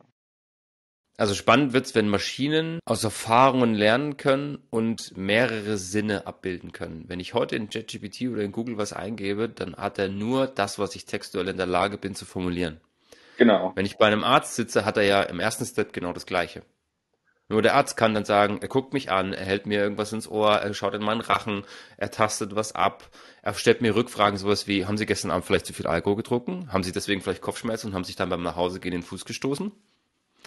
Also 1.17 1.35
spannend 1.35 1.73
wird's, 1.73 1.97
wenn 1.97 2.09
Maschinen 2.09 2.79
aus 2.85 3.03
Erfahrungen 3.03 3.75
lernen 3.75 4.19
können 4.19 4.59
und 4.71 5.17
mehrere 5.17 5.77
Sinne 5.77 6.29
abbilden 6.29 6.71
können. 6.71 7.07
Wenn 7.09 7.19
ich 7.19 7.35
heute 7.35 7.57
in 7.57 7.71
ChatGPT 7.71 8.29
oder 8.31 8.43
in 8.43 8.53
Google 8.53 8.79
was 8.79 8.93
eingebe, 8.93 9.49
dann 9.49 9.75
hat 9.75 9.99
er 9.99 10.09
nur 10.09 10.47
das, 10.47 10.79
was 10.79 10.95
ich 10.95 11.07
textuell 11.07 11.49
in 11.49 11.57
der 11.57 11.67
Lage 11.67 11.99
bin 11.99 12.15
zu 12.15 12.25
formulieren. 12.25 12.81
Genau. 13.37 13.73
Wenn 13.75 13.87
ich 13.87 13.97
bei 13.97 14.07
einem 14.07 14.23
Arzt 14.23 14.55
sitze, 14.55 14.85
hat 14.85 14.97
er 14.97 15.03
ja 15.03 15.23
im 15.23 15.41
ersten 15.41 15.65
Step 15.65 15.93
genau 15.93 16.13
das 16.13 16.25
Gleiche. 16.25 16.63
Nur 17.51 17.63
der 17.63 17.75
Arzt 17.75 17.97
kann 17.97 18.13
dann 18.13 18.27
sagen, 18.27 18.59
er 18.61 18.69
guckt 18.69 18.93
mich 18.93 19.11
an, 19.11 19.33
er 19.33 19.45
hält 19.45 19.65
mir 19.67 19.81
irgendwas 19.81 20.13
ins 20.13 20.29
Ohr, 20.29 20.57
er 20.57 20.75
schaut 20.75 20.93
in 20.95 21.03
meinen 21.03 21.23
Rachen, 21.23 21.65
er 21.97 22.11
tastet 22.11 22.55
was 22.55 22.75
ab, 22.75 23.09
er 23.43 23.55
stellt 23.55 23.81
mir 23.81 23.95
Rückfragen, 23.97 24.39
sowas 24.39 24.67
wie, 24.67 24.85
haben 24.85 24.99
Sie 24.99 25.07
gestern 25.07 25.31
Abend 25.31 25.47
vielleicht 25.47 25.65
zu 25.65 25.73
viel 25.73 25.87
Alkohol 25.87 26.17
getrunken? 26.17 26.71
Haben 26.73 26.83
Sie 26.83 26.93
deswegen 26.93 27.23
vielleicht 27.23 27.41
Kopfschmerzen 27.41 27.89
und 27.89 27.95
haben 27.95 28.05
sich 28.05 28.17
dann 28.17 28.29
beim 28.29 28.43
Nachhausegehen 28.43 28.93
den 28.93 29.03
Fuß 29.03 29.25
gestoßen? 29.25 29.73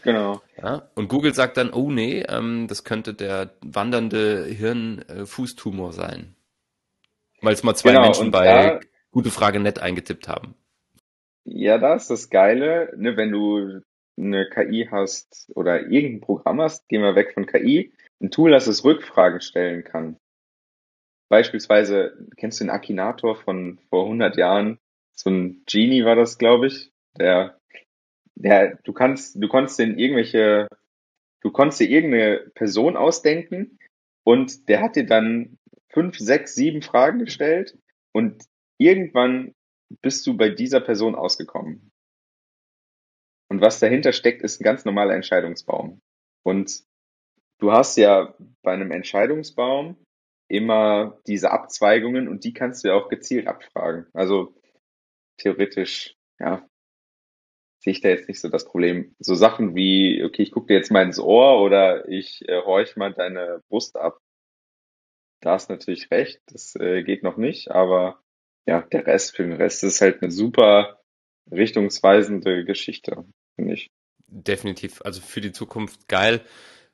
Genau. 0.03 0.41
Ja? 0.61 0.89
Und 0.95 1.07
Google 1.09 1.33
sagt 1.33 1.57
dann, 1.57 1.71
oh 1.73 1.89
nee, 1.91 2.21
ähm, 2.27 2.67
das 2.67 2.83
könnte 2.83 3.13
der 3.15 3.51
wandernde 3.61 4.45
Hirnfußtumor 4.45 5.93
sein. 5.93 6.35
Weil 7.41 7.53
es 7.53 7.63
mal 7.63 7.75
zwei 7.75 7.91
Genau, 7.91 8.01
Menschen 8.03 8.29
bei 8.31 8.45
da, 8.45 8.79
Gute 9.11 9.31
Frage 9.31 9.59
nett 9.59 9.79
eingetippt 9.79 10.27
haben. 10.27 10.55
ja, 11.43 11.77
da 11.79 11.95
ist 11.95 12.09
das 12.09 12.29
Geile, 12.29 12.93
ne, 12.95 13.17
wenn 13.17 13.31
du 13.31 13.81
eine 14.21 14.49
KI 14.49 14.87
hast 14.89 15.51
oder 15.55 15.89
irgendein 15.89 16.21
Programm 16.21 16.61
hast, 16.61 16.87
gehen 16.87 17.01
wir 17.01 17.15
weg 17.15 17.33
von 17.33 17.45
KI, 17.45 17.91
ein 18.21 18.31
Tool, 18.31 18.51
das 18.51 18.67
es 18.67 18.83
Rückfragen 18.83 19.41
stellen 19.41 19.83
kann. 19.83 20.17
Beispielsweise, 21.29 22.27
kennst 22.37 22.59
du 22.59 22.65
den 22.65 22.71
Akinator 22.71 23.35
von 23.35 23.79
vor 23.89 24.03
100 24.03 24.37
Jahren? 24.37 24.79
So 25.13 25.29
ein 25.29 25.63
Genie 25.65 26.03
war 26.03 26.15
das, 26.15 26.37
glaube 26.37 26.67
ich. 26.67 26.91
Der, 27.17 27.57
der, 28.35 28.75
du 28.83 28.93
kannst, 28.93 29.41
du 29.41 29.47
konntest 29.47 29.79
den 29.79 29.97
irgendwelche, 29.97 30.67
du 31.41 31.51
konntest 31.51 31.79
dir 31.79 31.89
irgendeine 31.89 32.51
Person 32.53 32.97
ausdenken 32.97 33.79
und 34.23 34.67
der 34.69 34.81
hat 34.81 34.95
dir 34.95 35.05
dann 35.05 35.57
fünf, 35.89 36.17
sechs, 36.17 36.55
sieben 36.55 36.81
Fragen 36.81 37.19
gestellt 37.19 37.77
und 38.13 38.43
irgendwann 38.77 39.53
bist 40.01 40.25
du 40.27 40.37
bei 40.37 40.49
dieser 40.49 40.79
Person 40.79 41.15
ausgekommen. 41.15 41.90
Was 43.61 43.79
dahinter 43.79 44.11
steckt, 44.11 44.41
ist 44.41 44.59
ein 44.59 44.63
ganz 44.63 44.85
normaler 44.85 45.13
Entscheidungsbaum. 45.13 46.01
Und 46.43 46.83
du 47.59 47.71
hast 47.71 47.95
ja 47.95 48.33
bei 48.63 48.71
einem 48.71 48.89
Entscheidungsbaum 48.89 50.03
immer 50.47 51.19
diese 51.27 51.51
Abzweigungen 51.51 52.27
und 52.27 52.43
die 52.43 52.53
kannst 52.53 52.83
du 52.83 52.87
ja 52.87 52.95
auch 52.95 53.07
gezielt 53.07 53.45
abfragen. 53.45 54.07
Also 54.13 54.55
theoretisch, 55.37 56.15
ja, 56.39 56.67
sehe 57.77 57.93
ich 57.93 58.01
da 58.01 58.09
jetzt 58.09 58.27
nicht 58.27 58.41
so 58.41 58.49
das 58.49 58.65
Problem. 58.65 59.15
So 59.19 59.35
Sachen 59.35 59.75
wie, 59.75 60.23
okay, 60.23 60.41
ich 60.41 60.51
gucke 60.51 60.65
dir 60.67 60.77
jetzt 60.77 60.91
mal 60.91 61.03
ins 61.03 61.19
Ohr 61.19 61.61
oder 61.61 62.09
ich 62.09 62.41
äh, 62.49 62.63
horch 62.63 62.95
mal 62.95 63.13
deine 63.13 63.61
Brust 63.69 63.95
ab. 63.95 64.17
Da 65.39 65.51
hast 65.51 65.69
natürlich 65.69 66.09
recht, 66.09 66.41
das 66.47 66.75
äh, 66.77 67.03
geht 67.03 67.21
noch 67.21 67.37
nicht, 67.37 67.69
aber 67.69 68.23
ja, 68.65 68.81
der 68.81 69.05
Rest, 69.05 69.35
für 69.35 69.43
den 69.43 69.53
Rest 69.53 69.83
ist 69.83 70.01
halt 70.01 70.23
eine 70.23 70.31
super 70.31 70.99
richtungsweisende 71.51 72.65
Geschichte, 72.65 73.23
finde 73.55 73.73
ich. 73.73 73.89
Definitiv. 74.27 75.01
Also 75.03 75.21
für 75.21 75.41
die 75.41 75.51
Zukunft 75.51 76.07
geil. 76.07 76.41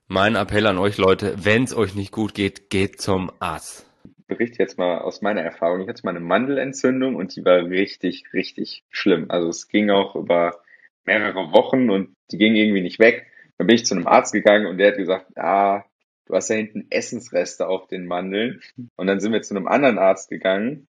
Mein 0.08 0.36
Appell 0.36 0.66
an 0.68 0.78
euch 0.78 0.98
Leute, 0.98 1.36
wenn 1.44 1.64
es 1.64 1.76
euch 1.76 1.94
nicht 1.94 2.12
gut 2.12 2.34
geht, 2.34 2.70
geht 2.70 3.02
zum 3.02 3.32
Arzt. 3.40 3.86
berichte 4.28 4.60
jetzt 4.60 4.78
mal 4.78 5.00
aus 5.00 5.22
meiner 5.22 5.42
Erfahrung. 5.42 5.82
Ich 5.82 5.88
hatte 5.88 6.02
mal 6.04 6.12
eine 6.12 6.20
Mandelentzündung 6.22 7.16
und 7.16 7.36
die 7.36 7.44
war 7.44 7.58
richtig, 7.66 8.34
richtig 8.34 8.84
schlimm. 8.90 9.26
Also 9.30 9.50
es 9.50 9.68
ging 9.68 9.90
auch 9.90 10.16
über 10.16 10.62
mehrere 11.06 11.52
Wochen 11.52 11.90
und 11.90 12.16
die 12.32 12.38
ging 12.38 12.56
irgendwie 12.56 12.82
nicht 12.82 13.00
weg. 13.00 13.28
Dann 13.58 13.68
bin 13.68 13.76
ich 13.76 13.86
zu 13.86 13.96
einem 13.96 14.08
Arzt 14.08 14.34
gegangen 14.34 14.66
und 14.66 14.78
der 14.78 14.92
hat 14.92 14.98
gesagt, 14.98 15.38
ah, 15.38 15.84
du 16.26 16.36
hast 16.36 16.50
da 16.50 16.54
hinten 16.54 16.88
Essensreste 16.90 17.68
auf 17.68 17.88
den 17.88 18.06
Mandeln. 18.06 18.62
Und 18.96 19.08
dann 19.08 19.20
sind 19.20 19.34
wir 19.34 19.42
zu 19.42 19.56
einem 19.56 19.68
anderen 19.68 19.98
Arzt 19.98 20.30
gegangen. 20.30 20.88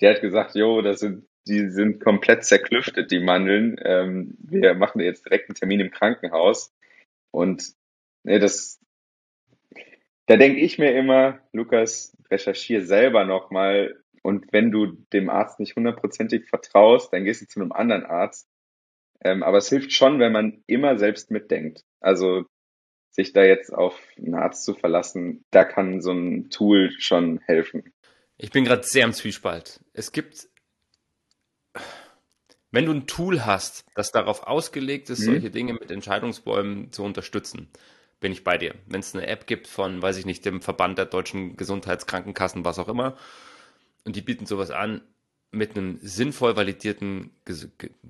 Der 0.00 0.14
hat 0.14 0.20
gesagt, 0.20 0.54
jo, 0.54 0.82
das 0.82 1.00
sind, 1.00 1.26
die 1.48 1.70
sind 1.70 2.00
komplett 2.00 2.44
zerklüftet, 2.44 3.10
die 3.10 3.20
Mandeln. 3.20 3.76
Ähm, 3.84 4.36
wir 4.38 4.74
machen 4.74 5.00
jetzt 5.00 5.24
direkt 5.24 5.48
einen 5.48 5.56
Termin 5.56 5.80
im 5.80 5.90
Krankenhaus. 5.90 6.72
Und 7.30 7.72
ne, 8.24 8.38
das, 8.38 8.80
da 10.26 10.36
denke 10.36 10.60
ich 10.60 10.78
mir 10.78 10.94
immer, 10.94 11.40
Lukas, 11.52 12.16
recherchier 12.30 12.84
selber 12.84 13.24
nochmal. 13.24 14.02
Und 14.22 14.52
wenn 14.52 14.70
du 14.70 14.86
dem 15.12 15.30
Arzt 15.30 15.58
nicht 15.60 15.76
hundertprozentig 15.76 16.48
vertraust, 16.48 17.12
dann 17.12 17.24
gehst 17.24 17.42
du 17.42 17.46
zu 17.46 17.60
einem 17.60 17.72
anderen 17.72 18.04
Arzt. 18.04 18.48
Ähm, 19.24 19.42
aber 19.42 19.58
es 19.58 19.68
hilft 19.68 19.92
schon, 19.92 20.20
wenn 20.20 20.32
man 20.32 20.62
immer 20.66 20.98
selbst 20.98 21.30
mitdenkt. 21.30 21.84
Also 22.00 22.44
sich 23.10 23.32
da 23.32 23.42
jetzt 23.42 23.72
auf 23.72 24.00
einen 24.16 24.34
Arzt 24.34 24.64
zu 24.64 24.74
verlassen, 24.74 25.44
da 25.50 25.64
kann 25.64 26.00
so 26.00 26.12
ein 26.12 26.50
Tool 26.50 26.92
schon 26.98 27.40
helfen. 27.40 27.92
Ich 28.36 28.52
bin 28.52 28.64
gerade 28.64 28.84
sehr 28.84 29.04
im 29.04 29.12
Zwiespalt. 29.12 29.80
Es 29.92 30.12
gibt, 30.12 30.48
wenn 32.70 32.86
du 32.86 32.92
ein 32.92 33.06
Tool 33.06 33.44
hast, 33.46 33.84
das 33.94 34.12
darauf 34.12 34.46
ausgelegt 34.46 35.10
ist, 35.10 35.20
Hm? 35.20 35.26
solche 35.26 35.50
Dinge 35.50 35.72
mit 35.74 35.90
Entscheidungsbäumen 35.90 36.92
zu 36.92 37.02
unterstützen, 37.04 37.68
bin 38.20 38.32
ich 38.32 38.44
bei 38.44 38.58
dir. 38.58 38.74
Wenn 38.86 39.00
es 39.00 39.14
eine 39.14 39.26
App 39.26 39.46
gibt 39.46 39.66
von, 39.66 40.02
weiß 40.02 40.16
ich 40.18 40.26
nicht, 40.26 40.44
dem 40.44 40.60
Verband 40.60 40.98
der 40.98 41.06
deutschen 41.06 41.56
Gesundheitskrankenkassen, 41.56 42.64
was 42.64 42.78
auch 42.78 42.88
immer, 42.88 43.16
und 44.04 44.16
die 44.16 44.22
bieten 44.22 44.46
sowas 44.46 44.70
an 44.70 45.02
mit 45.50 45.76
einem 45.76 45.98
sinnvoll 46.02 46.56
validierten 46.56 47.30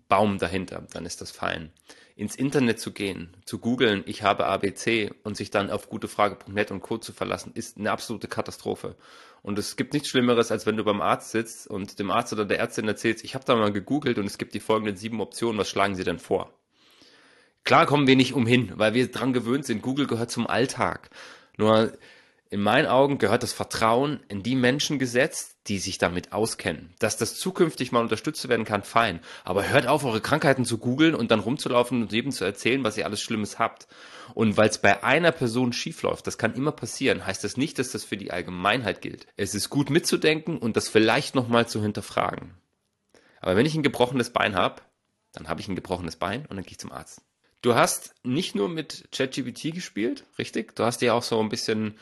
Baum 0.08 0.38
dahinter, 0.38 0.86
dann 0.92 1.06
ist 1.06 1.20
das 1.20 1.30
fein. 1.30 1.72
Ins 2.18 2.34
Internet 2.34 2.80
zu 2.80 2.90
gehen, 2.90 3.36
zu 3.44 3.60
googeln, 3.60 4.02
ich 4.04 4.24
habe 4.24 4.46
ABC 4.46 5.12
und 5.22 5.36
sich 5.36 5.52
dann 5.52 5.70
auf 5.70 5.88
gutefrage.net 5.88 6.72
und 6.72 6.80
Co. 6.80 6.98
zu 6.98 7.12
verlassen, 7.12 7.52
ist 7.54 7.78
eine 7.78 7.92
absolute 7.92 8.26
Katastrophe. 8.26 8.96
Und 9.42 9.56
es 9.56 9.76
gibt 9.76 9.92
nichts 9.92 10.08
Schlimmeres, 10.08 10.50
als 10.50 10.66
wenn 10.66 10.76
du 10.76 10.82
beim 10.82 11.00
Arzt 11.00 11.30
sitzt 11.30 11.68
und 11.68 12.00
dem 12.00 12.10
Arzt 12.10 12.32
oder 12.32 12.44
der 12.44 12.58
Ärztin 12.58 12.88
erzählst, 12.88 13.22
ich 13.22 13.36
habe 13.36 13.44
da 13.44 13.54
mal 13.54 13.70
gegoogelt 13.72 14.18
und 14.18 14.26
es 14.26 14.36
gibt 14.36 14.54
die 14.54 14.58
folgenden 14.58 14.96
sieben 14.96 15.20
Optionen, 15.20 15.60
was 15.60 15.70
schlagen 15.70 15.94
Sie 15.94 16.02
denn 16.02 16.18
vor? 16.18 16.52
Klar 17.62 17.86
kommen 17.86 18.08
wir 18.08 18.16
nicht 18.16 18.32
umhin, 18.32 18.72
weil 18.74 18.94
wir 18.94 19.08
dran 19.12 19.32
gewöhnt 19.32 19.64
sind. 19.64 19.80
Google 19.80 20.08
gehört 20.08 20.32
zum 20.32 20.48
Alltag. 20.48 21.10
Nur 21.56 21.92
in 22.50 22.62
meinen 22.62 22.86
Augen 22.86 23.18
gehört 23.18 23.42
das 23.42 23.52
Vertrauen 23.52 24.20
in 24.28 24.42
die 24.42 24.54
Menschen 24.54 24.98
gesetzt, 24.98 25.56
die 25.66 25.78
sich 25.78 25.98
damit 25.98 26.32
auskennen. 26.32 26.94
Dass 26.98 27.18
das 27.18 27.36
zukünftig 27.36 27.92
mal 27.92 28.00
unterstützt 28.00 28.48
werden 28.48 28.64
kann, 28.64 28.82
fein. 28.82 29.20
Aber 29.44 29.68
hört 29.68 29.86
auf, 29.86 30.04
eure 30.04 30.22
Krankheiten 30.22 30.64
zu 30.64 30.78
googeln 30.78 31.14
und 31.14 31.30
dann 31.30 31.40
rumzulaufen 31.40 32.00
und 32.02 32.12
jedem 32.12 32.32
zu 32.32 32.44
erzählen, 32.44 32.84
was 32.84 32.96
ihr 32.96 33.04
alles 33.04 33.20
Schlimmes 33.20 33.58
habt. 33.58 33.86
Und 34.34 34.56
weil 34.56 34.70
es 34.70 34.78
bei 34.78 35.02
einer 35.04 35.32
Person 35.32 35.74
schiefläuft, 35.74 36.26
das 36.26 36.38
kann 36.38 36.54
immer 36.54 36.72
passieren, 36.72 37.26
heißt 37.26 37.44
das 37.44 37.58
nicht, 37.58 37.78
dass 37.78 37.90
das 37.90 38.04
für 38.04 38.16
die 38.16 38.30
Allgemeinheit 38.30 39.02
gilt. 39.02 39.26
Es 39.36 39.54
ist 39.54 39.68
gut 39.68 39.90
mitzudenken 39.90 40.56
und 40.56 40.76
das 40.76 40.88
vielleicht 40.88 41.34
nochmal 41.34 41.68
zu 41.68 41.82
hinterfragen. 41.82 42.54
Aber 43.40 43.56
wenn 43.56 43.66
ich 43.66 43.74
ein 43.74 43.82
gebrochenes 43.82 44.30
Bein 44.30 44.54
habe, 44.54 44.82
dann 45.32 45.48
habe 45.48 45.60
ich 45.60 45.68
ein 45.68 45.76
gebrochenes 45.76 46.16
Bein 46.16 46.46
und 46.46 46.56
dann 46.56 46.64
gehe 46.64 46.72
ich 46.72 46.78
zum 46.78 46.92
Arzt. 46.92 47.20
Du 47.60 47.74
hast 47.74 48.14
nicht 48.22 48.54
nur 48.54 48.68
mit 48.68 49.08
ChatGPT 49.12 49.74
gespielt, 49.74 50.24
richtig? 50.38 50.74
Du 50.76 50.84
hast 50.84 51.02
dir 51.02 51.14
auch 51.14 51.22
so 51.22 51.40
ein 51.40 51.48
bisschen 51.48 51.98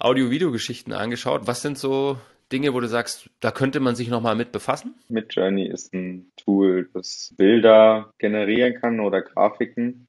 Audio-Video-Geschichten 0.00 0.92
angeschaut. 0.92 1.42
Was 1.46 1.62
sind 1.62 1.78
so 1.78 2.18
Dinge, 2.52 2.74
wo 2.74 2.80
du 2.80 2.88
sagst, 2.88 3.30
da 3.40 3.50
könnte 3.50 3.80
man 3.80 3.94
sich 3.94 4.08
nochmal 4.08 4.34
mit 4.34 4.50
befassen? 4.52 4.94
Midjourney 5.08 5.66
ist 5.68 5.92
ein 5.94 6.32
Tool, 6.36 6.88
das 6.92 7.34
Bilder 7.36 8.12
generieren 8.18 8.80
kann 8.80 9.00
oder 9.00 9.22
Grafiken. 9.22 10.08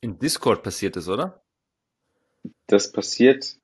In 0.00 0.18
Discord 0.18 0.62
passiert 0.62 0.96
es, 0.96 1.08
oder? 1.08 1.42
Das 2.66 2.92
passiert 2.92 3.56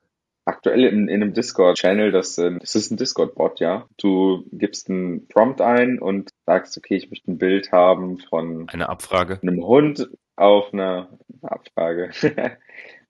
aktuell 0.45 0.85
in, 0.85 1.09
in 1.09 1.23
einem 1.23 1.35
Discord-Channel. 1.35 2.11
Das, 2.11 2.39
äh, 2.39 2.57
das 2.59 2.75
ist 2.75 2.91
ein 2.91 2.97
Discord-Bot, 2.97 3.61
ja. 3.61 3.87
Du 3.99 4.45
gibst 4.51 4.89
einen 4.89 5.29
Prompt 5.29 5.61
ein 5.61 5.99
und 5.99 6.31
sagst, 6.47 6.77
okay, 6.79 6.97
ich 6.97 7.11
möchte 7.11 7.31
ein 7.31 7.39
Bild 7.39 7.71
haben 7.71 8.19
von 8.19 8.69
Eine 8.69 8.89
Abfrage. 8.89 9.39
einem 9.43 9.63
Hund 9.65 10.09
auf 10.37 10.73
einer 10.73 11.11
Abfrage. 11.43 12.11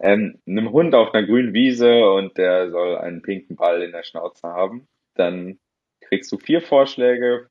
ähm, 0.00 0.40
einem 0.46 0.70
Hund 0.72 0.94
auf 0.94 1.12
einer 1.12 1.26
grünen 1.26 1.52
Wiese 1.52 2.08
und 2.10 2.38
der 2.38 2.70
soll 2.70 2.96
einen 2.96 3.22
pinken 3.22 3.56
Ball 3.56 3.82
in 3.82 3.92
der 3.92 4.04
Schnauze 4.04 4.48
haben. 4.48 4.88
Dann 5.14 5.58
kriegst 6.00 6.30
du 6.32 6.38
vier 6.38 6.62
Vorschläge, 6.62 7.48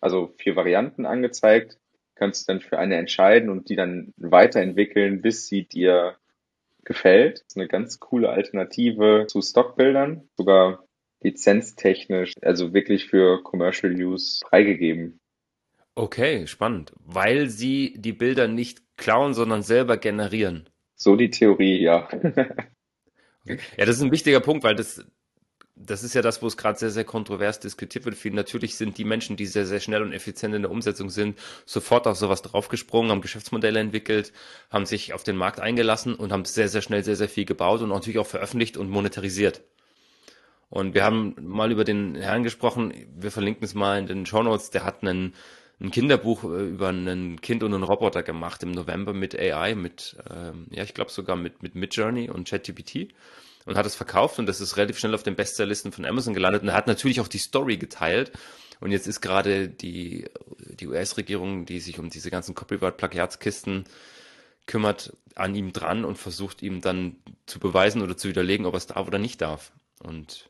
also 0.00 0.34
vier 0.38 0.56
Varianten 0.56 1.06
angezeigt, 1.06 1.78
kannst 2.14 2.48
dann 2.48 2.60
für 2.60 2.78
eine 2.78 2.96
entscheiden 2.96 3.48
und 3.50 3.68
die 3.68 3.76
dann 3.76 4.12
weiterentwickeln, 4.16 5.22
bis 5.22 5.46
sie 5.46 5.64
dir 5.64 6.16
gefällt. 6.84 7.40
Das 7.40 7.46
ist 7.48 7.56
eine 7.56 7.68
ganz 7.68 8.00
coole 8.00 8.30
Alternative 8.30 9.26
zu 9.28 9.40
Stockbildern, 9.40 10.28
sogar 10.36 10.84
lizenztechnisch, 11.22 12.32
also 12.42 12.72
wirklich 12.72 13.06
für 13.06 13.42
Commercial 13.42 13.92
Use 13.92 14.40
freigegeben. 14.48 15.20
Okay, 15.94 16.46
spannend. 16.46 16.92
Weil 17.04 17.48
sie 17.48 17.94
die 17.96 18.12
Bilder 18.12 18.48
nicht 18.48 18.82
klauen, 18.96 19.34
sondern 19.34 19.62
selber 19.62 19.96
generieren. 19.96 20.68
So 21.00 21.16
die 21.16 21.30
Theorie, 21.30 21.80
ja. 21.80 22.08
Ja, 23.46 23.86
das 23.86 23.96
ist 23.96 24.02
ein 24.02 24.12
wichtiger 24.12 24.40
Punkt, 24.40 24.64
weil 24.64 24.74
das, 24.74 25.02
das 25.74 26.02
ist 26.02 26.14
ja 26.14 26.20
das, 26.20 26.42
wo 26.42 26.46
es 26.46 26.58
gerade 26.58 26.78
sehr, 26.78 26.90
sehr 26.90 27.04
kontrovers 27.04 27.58
diskutiert 27.58 28.04
wird. 28.04 28.16
Viel 28.16 28.32
natürlich 28.32 28.76
sind 28.76 28.98
die 28.98 29.04
Menschen, 29.04 29.34
die 29.34 29.46
sehr, 29.46 29.64
sehr 29.64 29.80
schnell 29.80 30.02
und 30.02 30.12
effizient 30.12 30.54
in 30.54 30.60
der 30.60 30.70
Umsetzung 30.70 31.08
sind, 31.08 31.38
sofort 31.64 32.06
auf 32.06 32.18
sowas 32.18 32.42
draufgesprungen, 32.42 33.10
haben 33.10 33.22
Geschäftsmodelle 33.22 33.80
entwickelt, 33.80 34.34
haben 34.68 34.84
sich 34.84 35.14
auf 35.14 35.22
den 35.22 35.36
Markt 35.36 35.58
eingelassen 35.58 36.14
und 36.14 36.32
haben 36.32 36.44
sehr, 36.44 36.68
sehr 36.68 36.82
schnell 36.82 37.02
sehr, 37.02 37.16
sehr 37.16 37.30
viel 37.30 37.46
gebaut 37.46 37.80
und 37.80 37.88
natürlich 37.88 38.18
auch 38.18 38.26
veröffentlicht 38.26 38.76
und 38.76 38.90
monetarisiert. 38.90 39.62
Und 40.68 40.92
wir 40.92 41.02
haben 41.02 41.34
mal 41.40 41.72
über 41.72 41.84
den 41.84 42.14
Herrn 42.14 42.42
gesprochen, 42.42 42.92
wir 43.16 43.30
verlinken 43.30 43.64
es 43.64 43.74
mal 43.74 43.98
in 43.98 44.06
den 44.06 44.26
Show 44.26 44.42
Notes, 44.42 44.68
der 44.68 44.84
hat 44.84 45.02
einen, 45.02 45.34
ein 45.80 45.90
Kinderbuch 45.90 46.44
äh, 46.44 46.68
über 46.68 46.90
ein 46.90 47.40
Kind 47.40 47.62
und 47.62 47.74
einen 47.74 47.82
Roboter 47.82 48.22
gemacht 48.22 48.62
im 48.62 48.72
November 48.72 49.12
mit 49.12 49.38
AI, 49.38 49.74
mit, 49.74 50.16
ähm, 50.30 50.66
ja, 50.70 50.82
ich 50.82 50.94
glaube 50.94 51.10
sogar 51.10 51.36
mit, 51.36 51.62
mit 51.62 51.74
Midjourney 51.74 52.30
und 52.30 52.48
ChatGPT 52.48 53.14
und 53.64 53.76
hat 53.76 53.86
es 53.86 53.94
verkauft 53.94 54.38
und 54.38 54.46
das 54.46 54.60
ist 54.60 54.76
relativ 54.76 54.98
schnell 54.98 55.14
auf 55.14 55.22
den 55.22 55.36
Bestsellerlisten 55.36 55.92
von 55.92 56.04
Amazon 56.04 56.34
gelandet 56.34 56.62
und 56.62 56.72
hat 56.72 56.86
natürlich 56.86 57.20
auch 57.20 57.28
die 57.28 57.38
Story 57.38 57.76
geteilt 57.76 58.32
und 58.80 58.92
jetzt 58.92 59.06
ist 59.06 59.20
gerade 59.20 59.68
die, 59.68 60.26
die 60.58 60.86
US-Regierung, 60.86 61.66
die 61.66 61.80
sich 61.80 61.98
um 61.98 62.10
diese 62.10 62.30
ganzen 62.30 62.54
Copyright-Plagiatskisten 62.54 63.84
kümmert 64.66 65.16
an 65.34 65.54
ihm 65.54 65.72
dran 65.72 66.04
und 66.04 66.16
versucht 66.16 66.62
ihm 66.62 66.80
dann 66.80 67.16
zu 67.46 67.58
beweisen 67.58 68.02
oder 68.02 68.16
zu 68.16 68.28
widerlegen, 68.28 68.66
ob 68.66 68.74
er 68.74 68.78
es 68.78 68.86
darf 68.86 69.06
oder 69.06 69.18
nicht 69.18 69.40
darf. 69.40 69.72
Und 70.02 70.49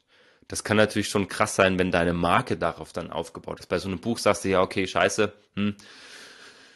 das 0.50 0.64
kann 0.64 0.76
natürlich 0.76 1.08
schon 1.08 1.28
krass 1.28 1.54
sein, 1.54 1.78
wenn 1.78 1.92
deine 1.92 2.12
Marke 2.12 2.56
darauf 2.56 2.92
dann 2.92 3.12
aufgebaut 3.12 3.60
ist. 3.60 3.68
Bei 3.68 3.78
so 3.78 3.86
einem 3.86 4.00
Buch 4.00 4.18
sagst 4.18 4.44
du 4.44 4.48
ja, 4.48 4.62
okay, 4.62 4.84
scheiße, 4.84 5.32
hm, 5.54 5.76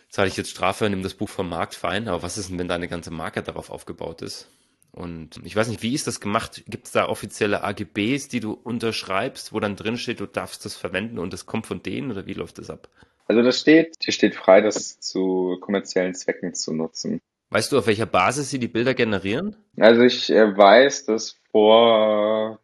zahle 0.08 0.28
ich 0.28 0.36
jetzt 0.36 0.50
Strafe, 0.50 0.88
nimm 0.88 1.02
das 1.02 1.14
Buch 1.14 1.28
vom 1.28 1.48
Markt, 1.48 1.74
fein, 1.74 2.06
aber 2.06 2.22
was 2.22 2.38
ist 2.38 2.50
denn, 2.50 2.58
wenn 2.60 2.68
deine 2.68 2.86
ganze 2.86 3.10
Marke 3.10 3.42
darauf 3.42 3.70
aufgebaut 3.70 4.22
ist? 4.22 4.48
Und 4.92 5.40
ich 5.42 5.56
weiß 5.56 5.66
nicht, 5.66 5.82
wie 5.82 5.92
ist 5.92 6.06
das 6.06 6.20
gemacht? 6.20 6.62
Gibt 6.68 6.86
es 6.86 6.92
da 6.92 7.08
offizielle 7.08 7.64
AGBs, 7.64 8.28
die 8.28 8.38
du 8.38 8.52
unterschreibst, 8.52 9.52
wo 9.52 9.58
dann 9.58 9.74
drin 9.74 9.98
steht, 9.98 10.20
du 10.20 10.26
darfst 10.26 10.64
das 10.64 10.76
verwenden 10.76 11.18
und 11.18 11.32
das 11.32 11.46
kommt 11.46 11.66
von 11.66 11.82
denen 11.82 12.12
oder 12.12 12.26
wie 12.26 12.34
läuft 12.34 12.58
das 12.58 12.70
ab? 12.70 12.88
Also 13.26 13.42
das 13.42 13.58
steht, 13.58 13.96
hier 14.00 14.12
steht 14.12 14.36
frei, 14.36 14.60
das 14.60 15.00
zu 15.00 15.58
kommerziellen 15.60 16.14
Zwecken 16.14 16.54
zu 16.54 16.72
nutzen. 16.72 17.20
Weißt 17.50 17.72
du, 17.72 17.78
auf 17.78 17.88
welcher 17.88 18.06
Basis 18.06 18.50
sie 18.50 18.60
die 18.60 18.68
Bilder 18.68 18.94
generieren? 18.94 19.56
Also 19.80 20.02
ich 20.02 20.30
äh, 20.30 20.56
weiß, 20.56 21.06
dass 21.06 21.40
vor 21.50 22.60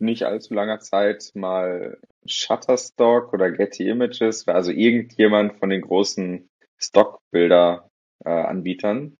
nicht 0.00 0.24
allzu 0.24 0.54
langer 0.54 0.80
Zeit 0.80 1.30
mal 1.34 1.98
Shutterstock 2.26 3.32
oder 3.32 3.50
Getty 3.50 3.88
Images, 3.88 4.46
also 4.48 4.72
irgendjemand 4.72 5.58
von 5.58 5.70
den 5.70 5.80
großen 5.82 6.48
Stockbilder-Anbietern, 6.78 9.16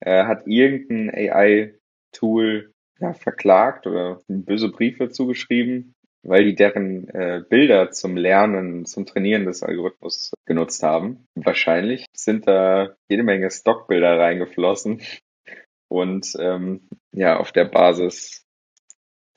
äh, 0.00 0.24
hat 0.24 0.46
irgendein 0.46 1.10
AI-Tool 1.10 2.72
ja, 3.00 3.12
verklagt 3.14 3.86
oder 3.86 4.20
böse 4.28 4.70
Briefe 4.70 5.10
zugeschrieben, 5.10 5.94
weil 6.22 6.44
die 6.44 6.54
deren 6.54 7.08
äh, 7.08 7.42
Bilder 7.48 7.90
zum 7.90 8.16
Lernen, 8.16 8.84
zum 8.84 9.06
Trainieren 9.06 9.46
des 9.46 9.62
Algorithmus 9.62 10.32
genutzt 10.46 10.82
haben. 10.82 11.26
Wahrscheinlich 11.34 12.06
sind 12.12 12.46
da 12.46 12.94
jede 13.08 13.22
Menge 13.22 13.50
Stockbilder 13.50 14.18
reingeflossen 14.18 15.00
und 15.88 16.36
ähm, 16.38 16.88
ja, 17.12 17.38
auf 17.38 17.52
der 17.52 17.64
Basis 17.64 18.44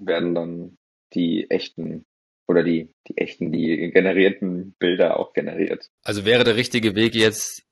werden 0.05 0.35
dann 0.35 0.77
die 1.13 1.49
echten 1.49 2.05
oder 2.47 2.63
die, 2.63 2.93
die 3.07 3.17
echten, 3.17 3.51
die 3.51 3.91
generierten 3.91 4.75
Bilder 4.79 5.19
auch 5.19 5.33
generiert. 5.33 5.89
Also 6.03 6.25
wäre 6.25 6.43
der 6.43 6.55
richtige 6.55 6.95
Weg 6.95 7.15
jetzt 7.15 7.63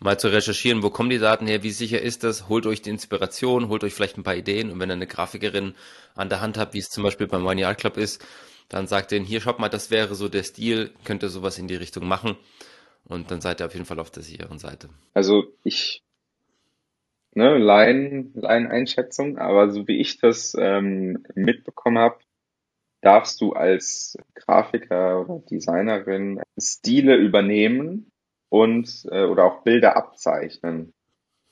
mal 0.00 0.18
zu 0.18 0.28
recherchieren, 0.28 0.82
wo 0.82 0.90
kommen 0.90 1.10
die 1.10 1.18
Daten 1.18 1.46
her, 1.46 1.62
wie 1.62 1.70
sicher 1.70 2.00
ist 2.00 2.24
das, 2.24 2.48
holt 2.48 2.66
euch 2.66 2.82
die 2.82 2.90
Inspiration, 2.90 3.68
holt 3.68 3.84
euch 3.84 3.94
vielleicht 3.94 4.18
ein 4.18 4.22
paar 4.22 4.36
Ideen 4.36 4.70
und 4.70 4.80
wenn 4.80 4.90
ihr 4.90 4.94
eine 4.94 5.06
Grafikerin 5.06 5.74
an 6.14 6.28
der 6.28 6.40
Hand 6.40 6.58
habt, 6.58 6.74
wie 6.74 6.78
es 6.78 6.88
zum 6.88 7.02
Beispiel 7.02 7.26
beim 7.26 7.46
One 7.46 7.66
Art 7.66 7.78
Club 7.78 7.96
ist, 7.96 8.24
dann 8.68 8.86
sagt 8.86 9.12
ihr, 9.12 9.20
hier 9.20 9.40
schaut 9.40 9.58
mal, 9.58 9.68
das 9.68 9.90
wäre 9.90 10.14
so 10.14 10.28
der 10.28 10.42
Stil, 10.42 10.90
könnt 11.04 11.22
ihr 11.22 11.28
sowas 11.28 11.58
in 11.58 11.68
die 11.68 11.76
Richtung 11.76 12.06
machen 12.06 12.36
und 13.04 13.30
dann 13.30 13.40
seid 13.40 13.60
ihr 13.60 13.66
auf 13.66 13.74
jeden 13.74 13.86
Fall 13.86 14.00
auf 14.00 14.10
der 14.10 14.22
sicheren 14.22 14.58
Seite. 14.58 14.88
Also 15.12 15.44
ich 15.62 16.02
ne, 17.34 17.58
Laien, 17.58 18.32
Laien-Einschätzung, 18.34 19.38
aber 19.38 19.70
so 19.70 19.86
wie 19.88 20.00
ich 20.00 20.18
das 20.18 20.56
ähm, 20.58 21.24
mitbekommen 21.34 21.98
habe, 21.98 22.18
darfst 23.00 23.40
du 23.40 23.52
als 23.52 24.16
Grafiker 24.34 25.20
oder 25.20 25.44
Designerin 25.50 26.40
Stile 26.58 27.16
übernehmen 27.16 28.10
und 28.48 29.06
äh, 29.10 29.24
oder 29.24 29.44
auch 29.44 29.62
Bilder 29.62 29.96
abzeichnen, 29.96 30.94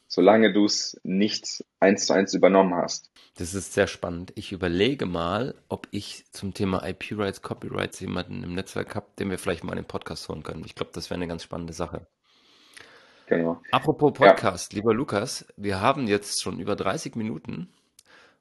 solange 0.09 0.53
du 0.53 0.65
es 0.65 0.99
nicht 1.03 1.65
eins 1.79 2.07
zu 2.07 2.15
eins 2.15 2.33
übernommen 2.33 2.75
hast. 2.75 3.11
Das 3.37 3.55
ist 3.55 3.75
sehr 3.75 3.87
spannend. 3.87 4.33
Ich 4.37 4.53
überlege 4.53 5.07
mal, 5.07 5.55
ob 5.69 5.89
ich 5.91 6.25
zum 6.33 6.55
Thema 6.55 6.87
IP-Rights, 6.87 7.43
Copyrights 7.43 8.01
jemanden 8.01 8.43
im 8.43 8.55
Netzwerk 8.55 8.95
habe, 8.95 9.07
den 9.19 9.31
wir 9.31 9.39
vielleicht 9.39 9.65
mal 9.65 9.73
in 9.73 9.83
den 9.83 9.89
Podcast 9.89 10.29
holen 10.29 10.43
können. 10.43 10.65
Ich 10.65 10.75
glaube, 10.75 10.93
das 10.95 11.11
wäre 11.11 11.19
eine 11.19 11.29
ganz 11.29 11.43
spannende 11.43 11.73
Sache. 11.73 12.07
Genau. 13.33 13.63
Apropos 13.71 14.13
Podcast, 14.13 14.73
ja. 14.73 14.77
lieber 14.77 14.93
Lukas, 14.93 15.47
wir 15.57 15.81
haben 15.81 16.07
jetzt 16.07 16.43
schon 16.43 16.59
über 16.59 16.77
30 16.77 17.17
Minuten 17.17 17.73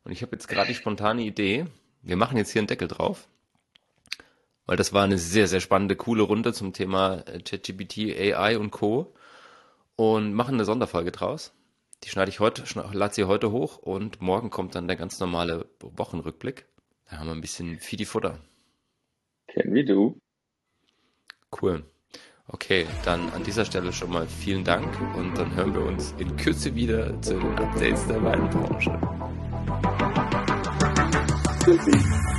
und 0.04 0.12
ich 0.12 0.22
habe 0.22 0.34
jetzt 0.34 0.50
gerade 0.50 0.68
die 0.68 0.76
spontane 0.76 1.22
Idee, 1.22 1.66
wir 2.02 2.18
machen 2.18 2.36
jetzt 2.36 2.52
hier 2.52 2.60
einen 2.60 2.68
Deckel 2.68 2.90
drauf, 2.90 3.30
weil 4.66 4.76
das 4.76 4.92
war 4.92 5.06
eine 5.06 5.18
sehr, 5.18 5.48
sehr 5.48 5.62
spannende, 5.62 5.96
coole 5.96 6.24
Runde 6.24 6.52
zum 6.52 6.74
Thema 6.74 7.24
äh, 7.26 7.40
ChatGPT, 7.40 8.20
AI 8.36 8.58
und 8.58 8.72
Co. 8.72 9.14
und 9.96 10.34
machen 10.34 10.56
eine 10.56 10.66
Sonderfolge 10.66 11.14
draus. 11.14 11.54
Die 12.04 12.10
schneide 12.10 12.30
ich 12.30 12.42
heute, 12.42 12.66
lade 12.92 13.14
sie 13.14 13.24
heute 13.24 13.54
hoch 13.54 13.78
und 13.78 14.22
morgen 14.22 14.50
kommt 14.50 14.76
dann 14.76 14.90
der 14.90 14.98
ganz 14.98 15.22
normale 15.22 15.70
Wochenrückblick. 15.80 16.66
Da 17.10 17.20
haben 17.20 17.28
wir 17.28 17.36
ein 17.36 17.40
bisschen 17.40 17.80
Fidi-Futter. 17.80 18.40
Can 19.48 19.74
we 19.74 19.86
do? 19.86 20.18
Cool. 21.62 21.86
Okay, 22.54 22.86
dann 23.06 23.30
an 23.32 23.44
dieser 23.44 23.64
Stelle 23.64 23.94
schon 23.94 24.12
mal 24.12 24.28
vielen 24.28 24.64
Dank 24.64 24.88
und 25.16 25.38
dann 25.38 25.56
hören 25.56 25.74
wir 25.74 25.86
uns 25.86 26.14
in 26.18 26.36
Kürze 26.36 26.76
wieder 26.76 27.20
zu 27.22 27.40
den 27.40 27.58
Updates 27.58 28.06
der 28.08 28.22
Weinbranche. 28.24 29.00
Tschüssi. 31.64 32.31